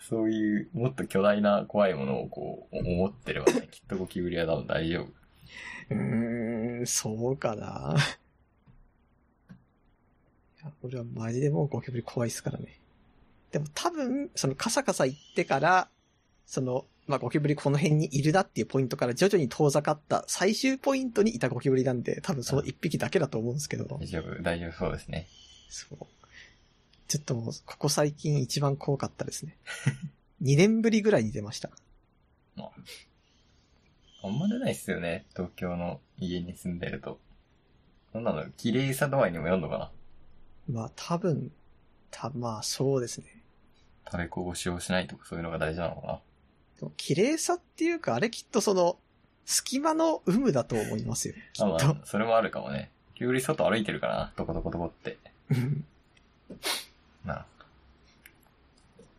[0.00, 5.06] そういう、もっと巨大な怖いものをこう、思ってればね、 きっとゴキブリは多分大丈夫。
[5.90, 7.96] うーん、そうかな。
[10.62, 12.78] いや、俺はマジでもうゴキブリ怖いですからね。
[13.50, 15.88] でも多分、そのカサカサ行ってから、
[16.46, 23.84] その、まあ、ゴキブリこの辺にいるなっていうポイントから徐々に遠ざかった最終ポイントにいたゴキブリなんで、多分その一匹だけだと思うんですけど。
[23.84, 25.26] 大丈夫、大丈夫そうですね。
[25.68, 26.06] そう。
[27.12, 29.58] ちょっともう、ここ最近一番怖かったですね。
[30.40, 31.68] 2年ぶりぐらいに出ました。
[32.56, 32.70] まあ
[34.22, 35.26] あんま出ないっすよね。
[35.36, 37.20] 東京の家に住んでると。
[38.12, 39.92] そんなの、綺麗さ度合いにもよんのかな？
[40.70, 41.52] まあ多分、
[42.10, 43.44] た、まあそうですね。
[44.06, 46.20] 食べこぼしをしないとかそういうのが大事なのかな？
[46.78, 48.98] でも綺麗さっていうか、あれきっとその、
[49.44, 51.34] 隙間の有無だと思いますよ。
[51.52, 51.66] きっと。
[51.66, 52.90] あまあ、それもあるかもね。
[53.16, 54.32] 急に外歩いてるからな。
[54.34, 55.18] とことことこって。
[57.24, 57.44] うんなる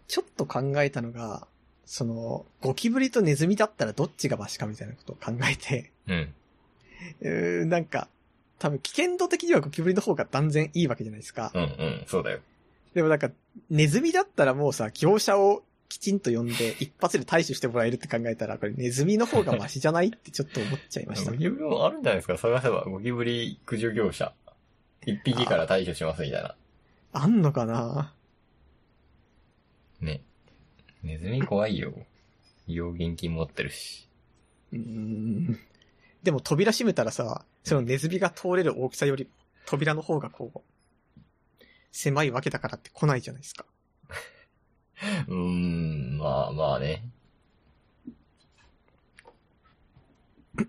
[0.08, 1.48] ちょっと考えたのが、
[1.86, 6.34] その、ゴキブリとネズミだったらどっちがマシかみたいなことを考えて、うん。
[7.22, 8.08] うーんなんか、
[8.60, 11.52] 多分危険度的にはゴキブリの方が断然いいわけじゃないですか。
[11.54, 12.04] うんうん。
[12.08, 12.40] そうだよ。
[12.94, 13.32] でもなんか、
[13.70, 21.38] ネズミだったらもうさ、業者をきちんと呼んで一発で対処してもらえるって考えたら、これネズミの方がマシじゃないってちょっと思っちゃいました ゴ。
[21.38, 24.34] キブリもあるんじゃないですか探せば、ゴキブリ駆除業者。
[25.06, 26.56] 一匹から対処しますみたいな。
[27.14, 28.14] あんのかな？
[30.02, 30.24] ね。
[31.04, 31.94] ネズミ怖いよ。
[32.68, 34.10] 医療現金持ってるし。
[34.72, 35.60] うーん。
[36.24, 39.30] でも扉閉めたらさ、そのネズミが通れる大きさより
[39.66, 40.62] 扉の方がこう、
[41.92, 43.66] 狭いわけだからって来ないじゃないですか。
[45.28, 47.04] うーん、まあまあね。
[50.58, 50.66] ちょっ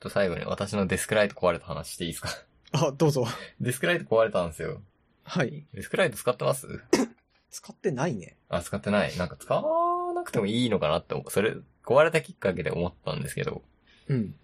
[0.00, 2.28] と最後に私のデスクライト壊れた話していいですか？
[2.72, 3.26] あ、どうぞ。
[3.60, 4.82] デスクライト壊れたんですよ。
[5.28, 5.66] はい。
[5.74, 6.66] デスクライト使ってます？
[7.50, 8.38] 使ってないね。
[8.48, 9.16] あ、使ってない。
[9.16, 11.30] なんか使わなくてもいいのかなって思う。
[11.30, 11.54] それ、
[11.84, 13.62] 壊れたきっかけで思ったんですけど、
[14.08, 14.34] うん。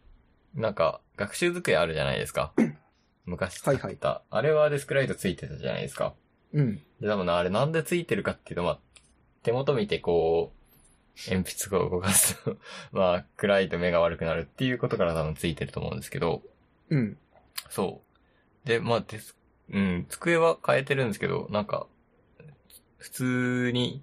[0.55, 2.53] なんか、学習机あるじゃないですか。
[3.25, 4.23] 昔使ってた。
[4.31, 6.15] あれはデスクライトついてたじゃないですか。
[6.53, 6.77] うん。
[7.01, 8.79] で、多分な、あれなんでついてるかっていうと、まあ、
[9.43, 12.59] 手元見てこう、鉛筆を動かすと、
[12.93, 16.43] まあ、暗いと目が悪くなるっていうことから多分ついてると思うんですけど、
[16.91, 17.19] うん。
[17.71, 18.03] そ
[18.65, 18.69] う。
[18.69, 19.37] で、まあ、デス、
[19.73, 21.87] うん、机は変えてるんですけど、なんか、
[22.99, 24.03] 普通に、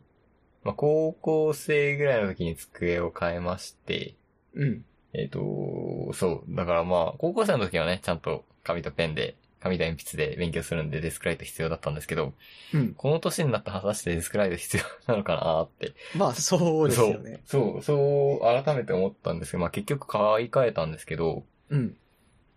[0.64, 4.16] まあ、高校生ぐらいの時に机を変えまして、
[4.54, 4.86] うん。
[5.14, 6.56] えっ、と、そう。
[6.56, 12.34] だからまあ、高校生の時はね、ちゃんと紙とペンで、紙と鉛筆で勉強するんでデスクライト必要だったんですけど、
[12.74, 12.94] うん。
[12.94, 15.94] この年になって果たしてデスクライト必要なのかなって。
[16.16, 17.42] まあ、そうですよね。
[17.46, 21.96] そう、そう、そう、改めて思ったんですけど、まあ結局買い替えたんですけど、うん。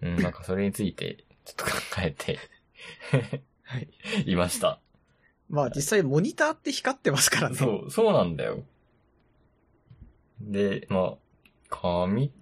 [0.03, 1.71] うん、なんかそれについて、ちょっと考
[2.03, 2.39] えて、
[3.63, 3.89] はい。
[4.27, 4.81] いました。
[5.49, 7.57] まあ、実際モニターって光ってますからね。
[7.57, 8.63] そう、そうなんだよ。
[10.41, 11.15] で、まあ、
[11.71, 12.33] 紙、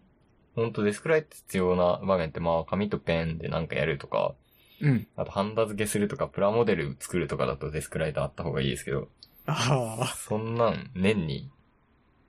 [0.55, 4.35] ほんとデスクライト必要な場面って、まあ、紙とペンでなんかやるとか、
[4.81, 5.07] うん。
[5.17, 9.09] あとハンダ付けするとか、プラモデル作るとかだとデスクライトあった方がいいですけど、
[9.47, 10.07] ああ。
[10.07, 11.51] そんなん年に、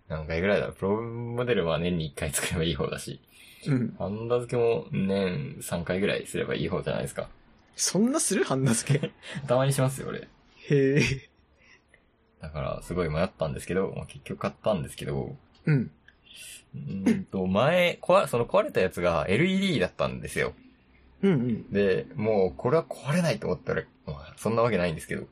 [0.07, 0.75] 何回ぐらいだろう。
[0.75, 3.21] プロモデルは年に1回作ればいい方だし、
[3.67, 3.95] うん。
[3.97, 7.29] ハンダ付けも年3回ぐらいすればいい方じゃないですか。
[7.75, 9.11] そんなするハンダ付け。
[9.47, 10.19] たまにしますよ、俺。
[10.19, 10.27] へ
[10.69, 11.29] え。
[12.41, 15.91] だから、すごい迷ったんですけど、まあ、結局買ったんですけど、うん。
[16.75, 20.53] うーんと、前、壊、その壊れたやつが LED だったんですよ。
[21.21, 21.71] うんうん。
[21.71, 25.27] で、もう、これは壊れないと思ったら、まあ、そんなわけないんですけど。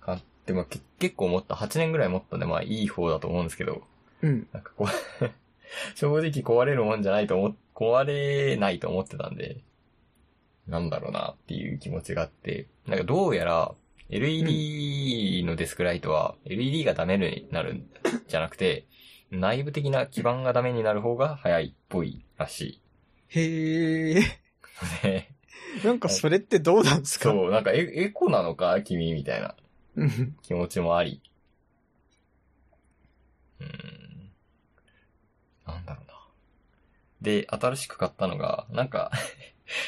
[0.00, 3.82] 買って、まあ、け結構持った、8年ぐらい持ったんで、まあ、いい方だと思うんですけど、
[4.22, 4.48] うん。
[4.52, 5.30] なんかこう、
[5.96, 9.56] 正直壊れるもんじゃないと思っ、壊れないと思ってたんで、
[10.66, 13.74] なんだろうなっていう気持ちがあって、なんかどうやら、
[14.10, 17.86] LED のデスクライトは、LED がダメになるん
[18.28, 18.86] じゃなくて、
[19.30, 22.80] 内部的な基板がダメになる方が早いっぽいらし
[23.28, 24.18] へえ。
[24.20, 24.22] い。
[25.02, 25.28] で
[25.84, 27.30] なんかそれってどうなんですか？
[27.30, 29.56] そう、なんかエエコなのか君みたいな
[29.96, 30.36] うん。
[30.42, 31.22] 気持ちもあり。
[33.60, 34.30] うーん。
[35.66, 36.12] なんだろうな。
[37.22, 39.10] で、新しく買ったのが、なんか、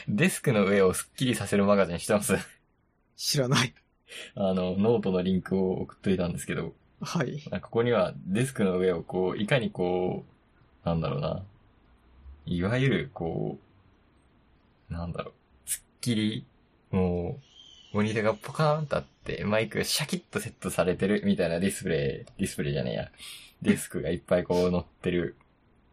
[0.09, 2.37] デスクの上をスッキリさせるマガジンしてます？
[3.17, 3.75] 知らない。
[4.35, 7.43] あの、ノートのリンクを送っといたんですけど、はい。
[7.61, 10.25] ここにはデスクの上をこう、いかにこ
[10.85, 11.43] う、なんだろうな。
[12.47, 13.59] いわゆるこ
[14.91, 15.33] う、なんだろ
[15.67, 16.47] う、スッキリ、
[16.91, 17.41] も
[17.93, 23.11] う、モニターがポカーンとあって、マイクがシャキッとセットされてるみたいなディスプレイ、ディスプレイじゃねえや。
[23.63, 25.37] デスクがいっぱいこう載ってる、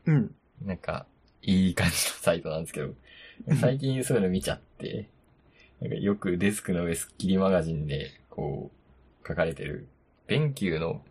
[0.05, 0.35] うん。
[0.61, 1.05] なんか、
[1.41, 2.93] いい感じのサイトなんですけど、
[3.59, 5.09] 最近そういうの見ちゃって、
[5.81, 8.71] なんかよくデスクの上スッキリマガジンで、こ
[9.23, 9.87] う、書かれてる、
[10.27, 11.01] 電球の、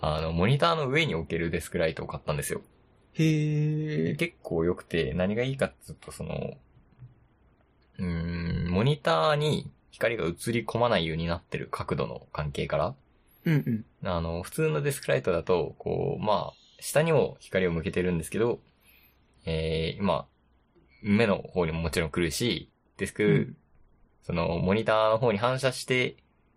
[0.00, 2.62] あの、モニターの上に置けるデスクライトを買ったんですよ。
[3.14, 4.14] へえ。
[4.16, 6.54] 結構良くて、何がいいかっていうと、その、
[7.98, 12.94] うーん、モニターに光が映り込まないようになってる角度の関係から、
[13.44, 14.08] うんうん。
[14.08, 18.60] あの、普通のデスクライトだと、こう、まあ、下にも光を向けてるんですけど、
[19.44, 20.26] えー、まあ、
[21.02, 23.56] 目の方にももちろん来るし、デスク、うん
[24.22, 26.16] その、モニターの方に反射して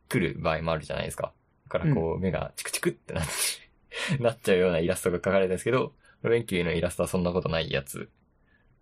[0.10, 1.34] 来る場合もあるじゃないですか。
[1.66, 8.10] だからこう、目がチクチクってなって、 なっちゃうようなイラストが描かれてるんですけど、ハロウィンキューのイラストはそんなことないやつ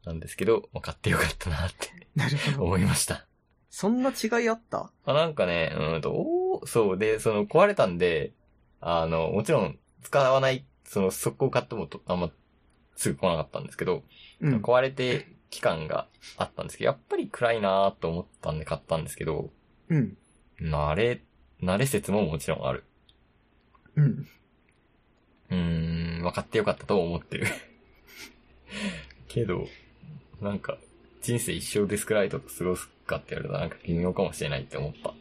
[0.03, 1.89] なんですけど、まあ、買ってよかったなって。
[2.57, 3.28] 思いました。
[3.70, 4.91] そんな違いあった？
[5.05, 8.34] あなんかね、うんと、そうで、その壊れたんで、
[8.82, 12.32] あの、もちろん使わない、その速攻買ってもとあんま
[12.95, 14.03] すぐ来なかったんですけど、
[14.41, 14.62] うん。
[14.62, 19.51] 壊れて期間があったんですけど、やっぱり暗いなーと思ったんで買ったんですけど、
[19.89, 20.17] うん。
[20.59, 21.21] 慣れ、
[21.61, 22.85] 慣れ説ももちろんある。
[23.95, 24.27] うん。
[25.49, 27.47] うーん、分かってよかったと思ってる。
[29.27, 29.67] けど、
[30.41, 30.77] なんか、
[31.21, 35.13] 人生一生デスクライトと過ごすかって言われたらなんか微妙かもしれないって思った。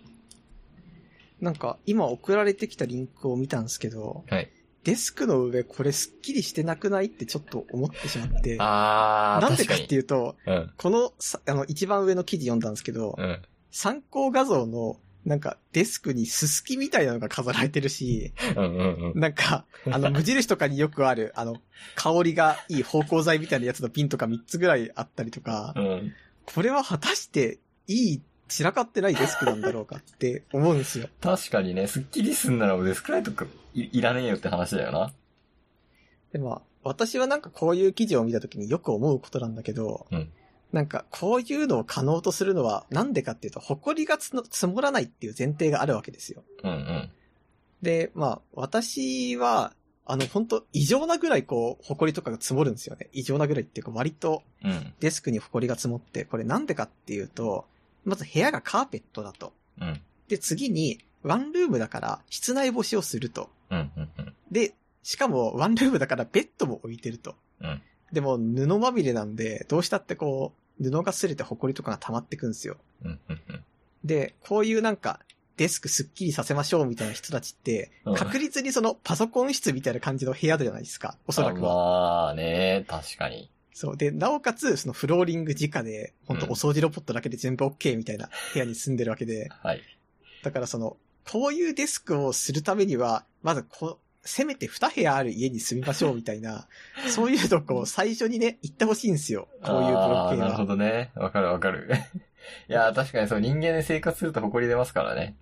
[1.40, 4.48] なんか、今送られてきたリンクを見たんですけど、はい。
[4.84, 7.06] デスクの上これスッキリしてなくない？
[7.06, 8.56] ってちょっと思ってしまって。
[8.58, 9.78] あー、なんでかっ。
[9.86, 10.70] ていうと、うん。
[10.76, 13.42] このさ、あの、一番上の記事読んだんですけど、うん。
[13.70, 19.20] 参考画像の、なんか、デスクにススキみたいなのが飾られてるし、うんうんうん。
[19.20, 21.56] なんか、あの、無印とかによくある、あの、
[21.94, 26.14] 香りがいい芳香剤みたいなやつのピンとか3つぐらいあったりとか、うん。
[26.46, 31.08] これは果たして、いい、散らかってないデスクなんだろうかって思うんですよ。
[31.20, 35.12] 確かにね、スッキリすんならもうデスクライトかいいらねえよって話だよな。
[36.32, 40.30] でも、私はなんかこういう記事を見たときによく思うことなんだけど、うん
[40.72, 46.44] なんかこういうのを可能とするのはなんでかっていうと、埃がつの積もらないっていう前提があるわけですよ。
[46.62, 47.10] うんうん。
[47.82, 49.72] で、まあ、私は、
[50.06, 53.08] あの、本当異常なぐらいこう、埃とかが積もるんですよね。
[53.12, 54.92] 異常なぐらいっていうか割とうん。
[55.00, 57.66] デスクに埃が積もって、これなんでかっていうと、
[58.04, 59.52] まず部屋がカーペットだと。
[59.80, 60.00] うん。
[60.28, 63.50] で、次に、ワンルームだから室内干しをすると。
[63.70, 64.34] うんうんうん。
[64.50, 67.34] で、しかもワンルームだからベッドも置いてると。
[67.60, 67.82] うん。
[68.12, 72.76] でも布まみれなんで、どうしたってこう、布が擦れて埃とかが溜まってくんですよ。
[73.04, 73.64] うんうんうん。
[74.04, 75.20] で、こういうなんか、
[75.56, 81.18] デスクスッキリさせましょうみたいな人たちってうん、確実にそのパソコン室みたいな感じの部屋じゃないですか。
[81.26, 81.74] おそらくは。
[81.74, 83.50] まあね、確かに。
[83.80, 83.96] そう。
[83.96, 89.80] で、なおかつ、そのフローリング直で、本当うんお掃除ロボットだけで全部 OK みたいな部屋に住んでるわけで、はい。
[90.42, 96.68] だからその、こういうデスクをするためには、まずこう、せめて2部屋ある家に住みましょうみたいな、
[97.08, 99.48] そういうのこう、最初にね、言ってほしいんですよ。
[99.62, 100.66] こういうブロック系あーなるほは。
[100.66, 101.10] どね。
[101.14, 101.88] わかるわかる。
[102.68, 105.36] いやー、確かにそう、人間で生活すると埃出ますからね。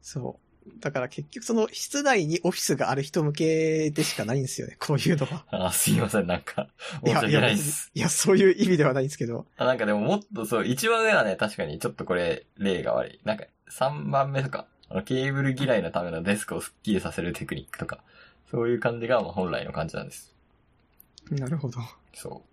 [0.00, 0.51] そう。
[0.80, 4.76] だから結局その、室内にオフィスがある人向けでしかないんですよね。
[4.80, 5.44] こういうのは。
[5.50, 6.68] あーすいません、なんか、
[7.04, 7.56] いや、いや、い
[7.94, 9.46] や、そういう意味ではないんですけど。
[9.56, 13.20] あなんかでももっとそう、一番上はね、確かにちょっとこれ、例が悪い。
[13.24, 18.02] なんか、三番目とか、あの、ケーブル嫌いのためのデスクをスッキリさせるテクニックとか、
[18.50, 20.34] そういう感じが、まあ本来の感じなんです。
[21.30, 21.80] なるほど。
[21.80, 21.84] い
[22.14, 22.52] そう。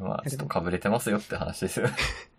[0.00, 1.88] まあ、ちょっと被れてますよって話ですよ。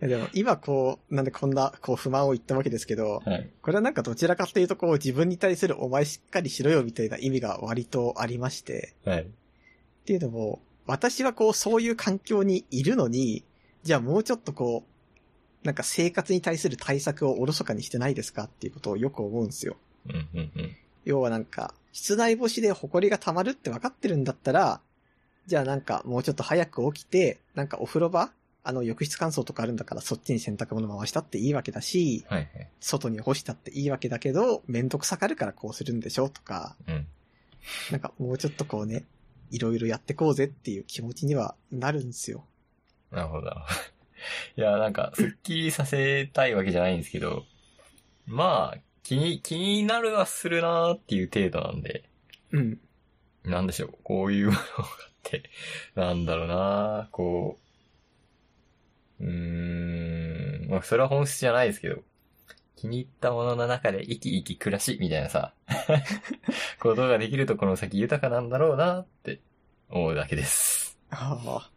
[0.00, 3.50] やでも今こう、なんでこんなこう不満を言ったわけですけど、はい。
[3.62, 9.22] これはなんかどちらかっていうとこう自分に対するお前しっかりしろよみたいな意味が割とありまして、はい。
[9.22, 9.26] っ
[10.04, 13.44] ていうのも、私はこうそういう環境にいるのに、
[13.82, 14.84] じゃあもうちょっとこ
[15.62, 19.76] う、なんか生活に対する対策をおろそかにしてないですかっていうことをよく思うんですよ。
[20.06, 20.76] うんうんうん。
[21.04, 24.80] 要はなんか、室内干しで埃が溜まるって分かってるんだったら、
[25.46, 28.30] じゃあなんかもうちょっと早く起きて、なんかお風呂場
[28.64, 32.68] あの浴室乾燥とかあるんだからそっちに洗濯物回したっていいわけだし、はいはい。
[32.80, 36.28] 外に干したっていいわけだけど、めんどくさがるからこうするんでしょ？
[36.30, 37.06] とか、うん。
[37.90, 39.04] なんかもうちょっとこうね、
[39.50, 42.44] いろいろやってこうぜっていう気持ちにはなるんですよ。
[43.10, 43.50] なるほど。
[44.56, 47.44] いや、なんか、スッキリさせたいわけじゃないんですけど、
[48.26, 52.08] まあ、気に、気になるはするなーっていう程度なんで、
[52.50, 52.80] うん。
[53.44, 54.88] なんでしょう、こういうものがあっ
[55.22, 55.50] て、
[55.94, 57.63] なんだろうなこう、
[59.20, 62.02] うーん、まあ、それは本質じゃないですけど、
[62.76, 65.54] 気に入ったものの中で生き生き暮らし、みたいなさ、
[66.80, 69.40] ことができるとこの先豊かなんだろうなって
[69.88, 70.98] 思うだけです。
[71.10, 71.70] ああ。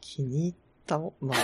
[0.00, 0.54] 気に入っ
[0.86, 1.38] たも、まあ。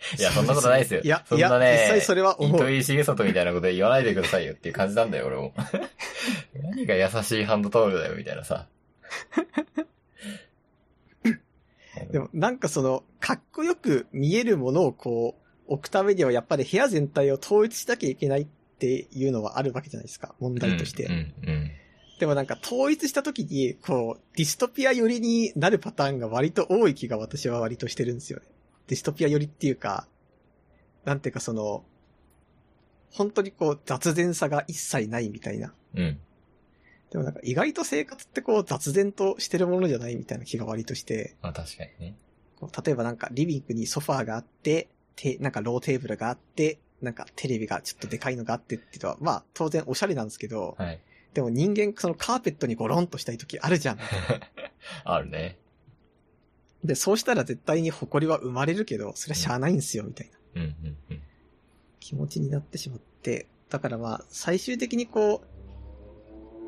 [0.18, 1.00] いや、そんなことないですよ。
[1.02, 2.56] いや、そんなね、実際それは思う。
[2.56, 5.52] 糸井重里みたいなこと言わないでくださいよっていう感じなんだよ、俺も。
[6.62, 8.66] 何が優しいハンドタオルだよ、みたいなさ。
[12.10, 15.36] でも、なんかその、かっこよく見えるものをこ
[15.68, 21.04] う、置くためにはやっぱり部屋全体を統一しなきゃいけないっていうのはあるわけじゃないですか、問題として。
[21.04, 21.70] うん、うん、
[22.18, 28.46] でもなんか統一した時に、こう、ディストピア寄りになるパターンが割と多い気が私は割としてるんですよね。
[28.88, 30.08] ディストピア寄りっていうか、
[31.04, 31.84] なんていうかその、
[33.12, 35.72] 本当にこう雑然さが一切ないみたいな。
[35.94, 36.20] うん。
[37.12, 37.18] うん。
[37.18, 42.16] でもなんか意外と生活ってこう雑然としてるものじゃないみたいな気が割として、まあ確かにね。
[42.58, 44.88] こう例えばなんかリビングにソファーがあって、
[45.20, 51.00] て、なんかローテーブルがあって、なんかテレビがちょっとでかいのがあってっていうのは、まあ当然おしゃれなんですけど、はい。
[51.34, 53.98] でも人間、そのカーペットにゴロンとしたい時あるじゃん。
[55.04, 55.58] あるね。
[56.82, 61.22] で、そうしたら絶対に埃は生まれるけど、それはしゃあないんすよ、みたいなうんうんうん。
[62.00, 63.46] 気持ちになってしまって。
[63.68, 65.46] だからまあ、最終的にこう、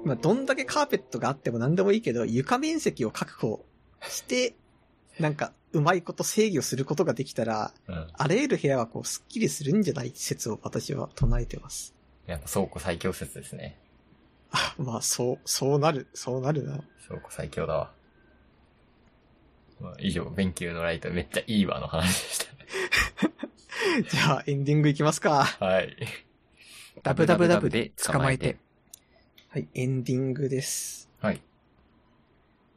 [0.04, 3.64] まあ、どんだけカーペットがあっても何でもいいけど、床面積を確保
[4.08, 4.54] して、
[5.20, 8.08] なんか、うまいこと制御することができたら、うん。
[8.12, 10.12] あらゆる部屋はこう、スッキリするんじゃない？
[10.14, 11.94] 説を私は唱えてます。
[12.26, 13.78] やっぱ倉庫最強説ですね。
[14.50, 16.82] あ、まあ、そう、そうなる、そうなるな。
[17.06, 17.92] 倉庫最強だわ。
[19.80, 22.48] まあ、以上、勉強のライトめっちゃいいわの話でし
[24.10, 25.56] じゃあ、エンディングいきますか。
[25.58, 25.64] た。
[25.66, 25.96] はい。
[27.02, 28.58] ダブダブダブで捕まえて。。
[29.52, 31.10] はい、エンディングです。
[31.20, 31.42] はい。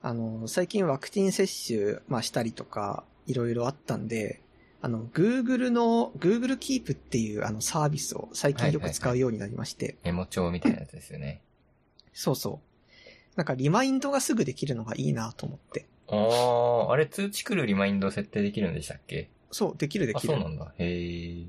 [0.01, 4.41] あの、最近ワクチン接種、まあ、したりとか、いろいろあったんで、
[4.81, 11.39] あの、Google の、Google Keep っていうあのサービスを最近よく使うようになりまして、メモ帳みたいなやつですよね。
[12.11, 12.59] そうそ
[12.93, 12.99] う。
[13.37, 15.85] なんかリマインドがすぐできるのがいいなと思って。
[16.09, 19.29] あー、あれ通知来るリマインド設定できるんでしたっけ？
[19.49, 20.33] そう、できるであ、きる。
[20.33, 20.73] そうなんだ。
[20.77, 21.47] へー。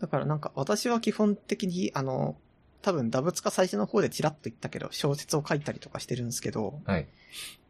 [0.00, 2.36] だからなんか私は基本的に、あの、
[2.82, 7.06] 多分ダブツカ最初の方でチラッと言ったけど、小説を書いたりとかしてるんですけど、はい。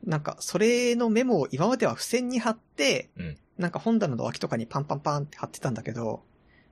[0.04, 6.22] なんかそれのメモを今までは付箋に貼って、うんなんか本棚の脇とかにパンパンパンって貼ってたんだけど、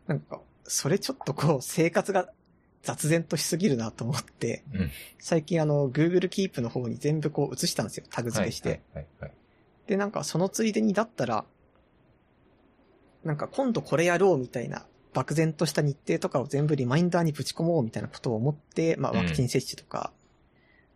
[0.06, 2.30] なんか、それちょっとこう生活が
[2.82, 4.90] 雑然としすぎるなと思って、うん。
[5.18, 8.68] 最近あの Google Keep の方に全部こう移したんですよ、タグ付けして。
[8.68, 8.80] はい。
[8.94, 9.06] はい。
[9.20, 9.32] はい。
[9.86, 11.44] で、なんかそのついでにだったら、
[13.22, 14.86] なんか今度これやろうみたいな、
[15.18, 20.12] 漠然とした日程とかを全部リマインダーにぶち込もうみたいなことを思って、まあうんワクチン接種とか、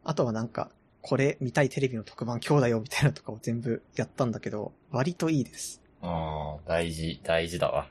[0.05, 0.71] あとはなんか、
[1.01, 5.83] これ見たいテレビの特番今日だよみたいなのとかを全部やったんだけど、割といいです。
[6.03, 7.89] あー、大事、大事だわ。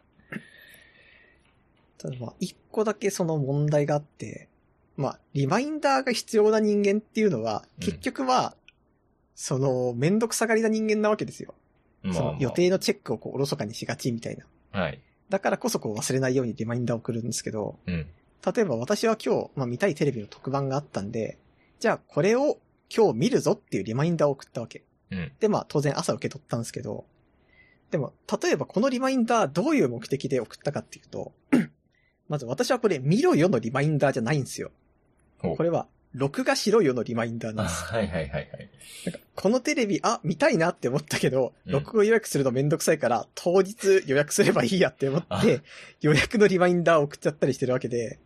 [1.97, 4.47] ただまあ一個だけその問題があって、
[4.95, 8.55] まあリマインダーが必要な人間っていうのは、うん結局は、
[9.35, 11.55] そのめんどくさがりな人間なわけですよ。
[12.03, 14.79] まあ、その予定のチェックをこうおろそかにしがちみたいな。
[14.79, 15.01] はい。
[15.31, 18.05] だからこそこう忘れないようにリマインダーを送るんですけど、うん。
[18.45, 21.37] 例えば私は今日、まあ、見たいテレビの特番があったんで、
[21.79, 22.59] じゃあこれを
[22.95, 24.83] 今日見るぞっていうリマインダーを送ったわけ。
[25.09, 25.31] うん。
[25.39, 27.05] で、まあ当然朝受け取ったんですけど、
[27.91, 31.31] でも、例えばこのリマインダーどういう目的で送ったかっていうと、
[32.27, 34.71] まず私はこれ見ろよのリマインダーじゃないんですよ。
[35.39, 37.83] これは、録画しろよのリマインダーなんあです。
[37.85, 38.69] はいはいはいはい。
[39.05, 45.61] なんかこのテレビ、あ、見たいなって思ったけど、うん録画予約するのめんどくさいから、当日予約すればいいやって思あって、
[46.01, 48.19] 予約のリマインダーを送っちゃったりしてるわけで、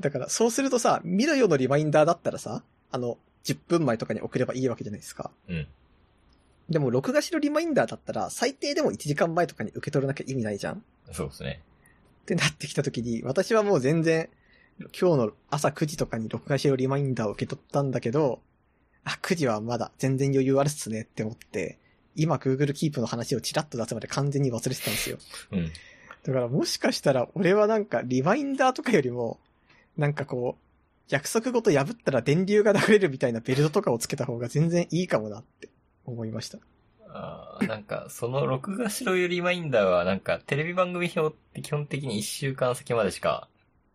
[0.00, 5.30] だからそうするとさ、見ろよのリマインダーだったらさ、あの、10分前とかに送ればいいわけじゃないですか。
[5.48, 5.66] うん。
[6.70, 10.80] でも、録画しろリマインダーだったら、最低でも1時間前とかに受け取らなきゃ意味ないじゃんっ
[11.12, 11.62] そうですね。
[12.26, 14.28] てなってきた時に、私はもう全然、
[14.98, 18.40] 今日の朝9時とかに録画しろリマインダーを受け取ったんだけど、
[19.04, 21.78] あ、9時はまだ全然余裕あるっすねって思って、
[22.16, 25.18] 今 Google Keep の話をチラッと出すまで完全に忘れてたんですよ。
[25.52, 25.72] うん。
[26.22, 29.38] だからもしかしたら俺はなんかリマインダーとかよりも、
[29.96, 30.62] なんかこう、
[31.08, 35.68] 約束ごと破ったら電流が流れるみたいなベルトとかをつけた方が全然いいかもなって
[36.04, 36.58] 思いました。
[37.12, 43.48] あーなんか、その録画しろよリマインダーは、なんか、テレビ番組表って基本的に1週間先までしか、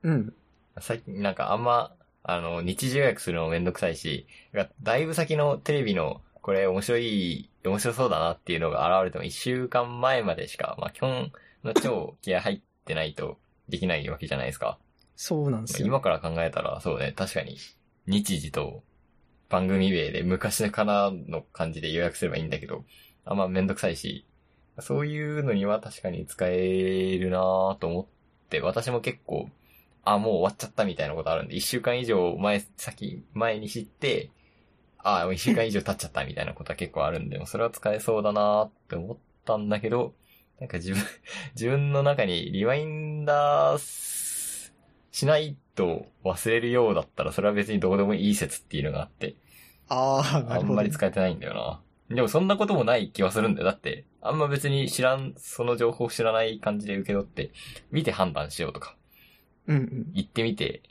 [0.03, 0.33] うん。
[0.81, 4.27] 最近、なんかあんま、あの、日時予約するのもめんどくさいし、
[4.81, 11.31] だいぶ先のテレビの、これ面白い、面白そうだなっていうのが現れても1週間前までしか、まあ基本
[11.63, 14.77] の超気合入ってないとできないわけじゃないですか。
[15.15, 15.87] そうなんですよ。
[15.87, 17.57] 今から考えたら、そうね、確かに、
[18.05, 18.83] 日時と
[19.49, 22.83] 番組名で昔からの感じで予約すればいいんだけど、
[23.23, 24.25] あんまめんどくさいし、
[24.79, 28.05] そういうのには確かに使えるなぁと思っ
[28.49, 29.49] て、私も結構、
[30.05, 34.31] あ、もう終わっちゃったみたいなことあるんで、一週間以上前、先、前に知って、
[34.99, 40.15] あ、もう一週間以上経っちゃったみたいなことは結構あるんで、それは使えそうだなぁって思ったんだけど、
[40.59, 41.01] なんか自分、
[41.55, 44.71] 自分の中にリマインダー
[45.11, 49.35] しないと忘れるようだったら、それは別にどうでもいい説っていうのがあって、
[49.87, 50.75] ああ、なあんるほど。
[50.75, 51.53] まり使えてないんだよ
[52.09, 52.15] な。
[52.15, 53.65] でもそんなこともない気はするんだよ。
[53.65, 57.51] だって、あんま別に知らん、その情報知らない感じで受け取って、
[57.91, 58.95] 見て判断しようとか、
[59.67, 60.11] うんうん。
[60.13, 60.81] 行ってみて、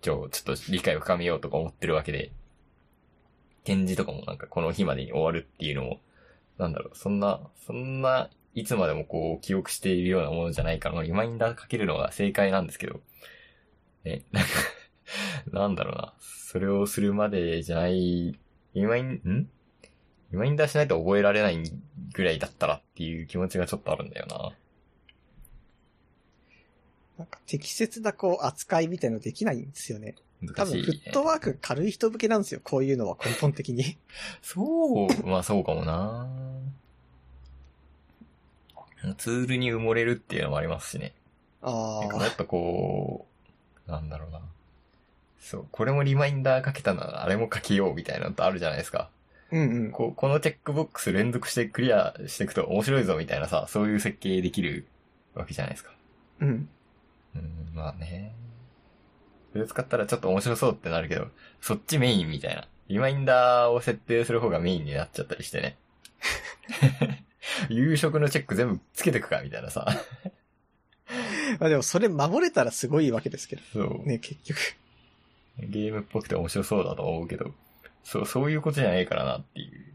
[0.00, 2.32] ちょ、ちょっと理解を深めようとか思ってるわけで、
[3.64, 6.00] 展示とかもなんかこの日までに終わるっていうのも、
[6.58, 13.00] なんだろう、そんな、そんな、いつまでもこう、記憶しているようなものじゃないから、リマインダーかけるのが正解なんですけど、
[14.04, 14.50] ね、なんか、
[15.50, 18.38] なんだろうな、それをするまでじゃない、
[18.74, 19.48] リマイン、ん？
[20.32, 21.62] リマインダーしないと覚えられない
[22.14, 24.52] ぐらいだったらっていう気持ちがちょっとあるんだよな。
[27.22, 30.16] なんか適切なこう扱いみたいのできないんですよね。
[30.56, 33.96] 多分、難しい、フットワーク軽い人向けなんですよ、こういうのは根本的に。
[34.42, 36.28] そう、まあそうかもな
[39.18, 41.12] ツールに埋もれるっていうのもありますしね。
[41.60, 42.00] ああ。
[42.00, 43.26] なんかもっとこ
[43.86, 44.40] う、なんだろうな。
[45.40, 49.10] そう、これもリマインダーかけたならあれもかけようみたいなのってあるじゃないですか。
[49.52, 49.90] うんうん。
[49.92, 54.86] こう、このチェックボックス連続してクリアしていくと面白いぞみたいなさ、そういう設計できる
[55.34, 55.92] わけじゃないですか。
[56.40, 56.68] うん。
[57.34, 58.34] うん、まあね。
[59.52, 61.28] それ使ったらちょっと面白そうってなるけど、
[61.60, 62.66] そっちメインみたいな。
[62.88, 65.76] リマインダーを設定する方がメインになっちゃったりしてね。
[67.68, 69.86] 夕食のチェック全部つけてくかみたいなさ。
[71.60, 73.62] まあでもそれ守れたらすごいわけですけど。
[73.72, 74.06] そう。
[74.06, 74.58] ね、結局。
[75.58, 77.52] ゲームっぽくて面白そうだと思うけど、
[78.04, 79.92] そう、そういうことじゃないからなっていう。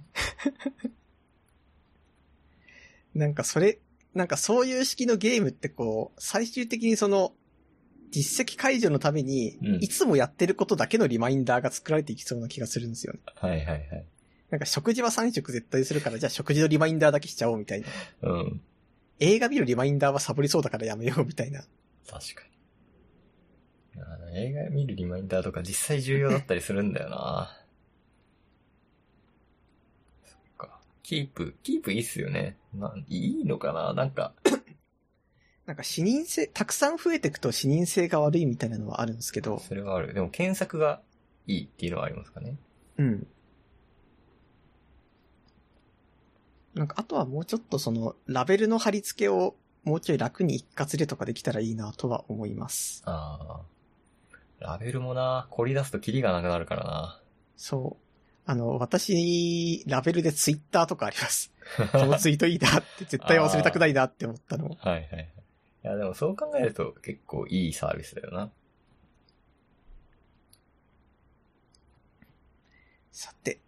[3.17, 3.79] なんかそれ、
[4.17, 7.33] なんかそういう式のゲームってこう、最終的にその、
[8.09, 13.19] 実績解除のためにうん、いつもやってることだけのリマインダーが作られていきそうな気がするんですよね。
[13.35, 14.05] はいはいはい。
[14.49, 17.87] なんか食事は3食絶対するから、じゃあ食事のリマインダーだけしちゃおうみたいな。
[18.21, 18.61] うん。
[19.19, 21.61] 映画見るリマインダーはサボりそうだからやめようみたいな。
[22.09, 22.43] 確か
[23.95, 24.01] に。
[24.01, 27.57] あの映画見るリマインダーとか実際重要だったりするんだよな
[30.25, 30.79] そっか。
[31.07, 32.57] キープ、キープいいっすよね。
[32.73, 33.93] なんいいのかな？
[33.93, 34.33] なんか、
[35.65, 40.13] なんか視認性、たくさん増えていくと視認性が悪いみたいなのはあるんですけど、それはある。
[40.13, 40.99] でも検索が
[41.45, 42.57] いいっていうのはありますかね？
[42.97, 43.27] うん。
[46.73, 49.55] なんかあとはもうちょっとその、ラベルの貼り付けを
[49.85, 53.01] もうちょい楽に一括でとかできたらいいなとは思います。
[53.05, 53.65] ああ。
[54.59, 57.21] ラベルもな、凝り出すとキリがなくなるからな。
[57.55, 58.06] そう。
[58.49, 61.51] あの、私、ラベルでツイッターとかあります。
[61.91, 64.69] このツイートいいなって絶対忘れたくないなって思ったの。
[64.69, 65.29] はいはいはい。
[65.83, 68.49] いやでもそう考えると結構いいサービスだよな。
[73.11, 73.59] さて、